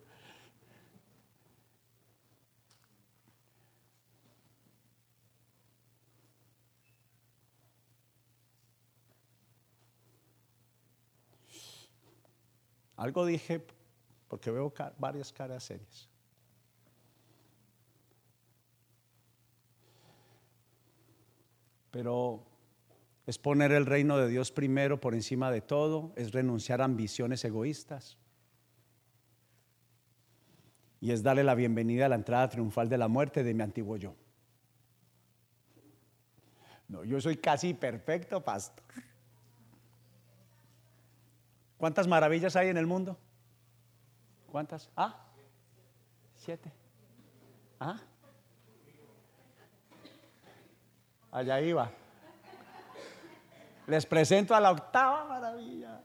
[12.96, 13.64] Algo dije
[14.28, 16.08] porque veo varias caras serias.
[21.90, 22.42] Pero
[23.26, 27.44] es poner el reino de Dios primero por encima de todo, es renunciar a ambiciones
[27.44, 28.18] egoístas
[31.00, 33.96] y es darle la bienvenida a la entrada triunfal de la muerte de mi antiguo
[33.96, 34.14] yo.
[36.88, 38.84] No, yo soy casi perfecto, pastor.
[41.78, 43.18] ¿Cuántas maravillas hay en el mundo?
[44.50, 44.90] ¿Cuántas?
[44.96, 45.26] Ah,
[46.34, 46.72] siete.
[47.78, 48.00] Ah,
[51.30, 51.90] allá iba.
[53.86, 56.02] Les presento a la octava maravilla.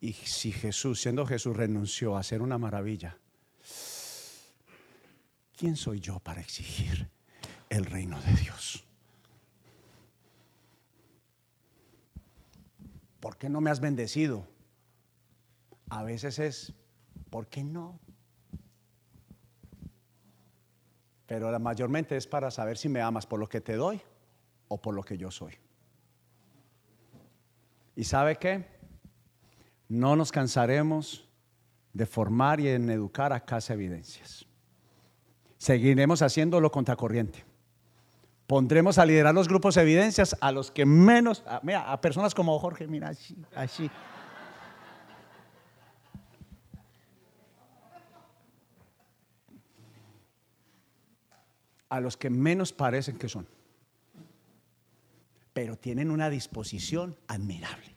[0.00, 3.18] Y si Jesús, siendo Jesús, renunció a hacer una maravilla,
[5.56, 7.08] ¿quién soy yo para exigir
[7.68, 8.84] el reino de Dios?
[13.20, 14.46] ¿Por qué no me has bendecido?
[15.90, 16.72] A veces es,
[17.30, 18.00] ¿por qué no?
[21.26, 24.00] Pero la mayormente es para saber si me amas por lo que te doy
[24.68, 25.54] o por lo que yo soy.
[27.94, 28.66] ¿Y sabe qué?
[29.88, 31.28] No nos cansaremos
[31.92, 34.46] de formar y en educar a Casa Evidencias.
[35.62, 37.44] Seguiremos haciéndolo contracorriente.
[38.48, 42.58] Pondremos a liderar los grupos Evidencias a los que menos, a, mira, a personas como
[42.58, 43.88] Jorge, mira, así, así.
[51.90, 53.46] a los que menos parecen que son,
[55.52, 57.94] pero tienen una disposición admirable.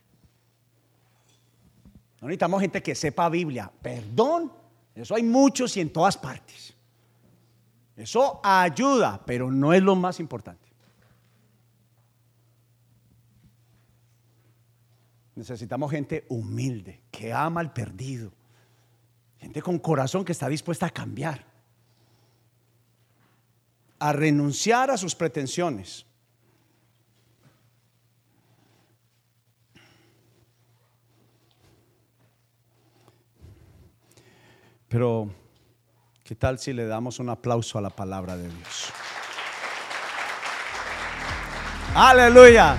[2.20, 4.52] No necesitamos gente que sepa Biblia, perdón,
[4.94, 6.75] eso hay muchos y en todas partes.
[7.96, 10.66] Eso ayuda, pero no es lo más importante.
[15.34, 18.32] Necesitamos gente humilde, que ama al perdido,
[19.38, 21.56] gente con corazón que está dispuesta a cambiar
[23.98, 26.04] a renunciar a sus pretensiones.
[34.88, 35.30] Pero,
[36.26, 38.92] ¿qué tal si le damos un aplauso a la palabra de Dios?
[41.94, 42.76] Aleluya.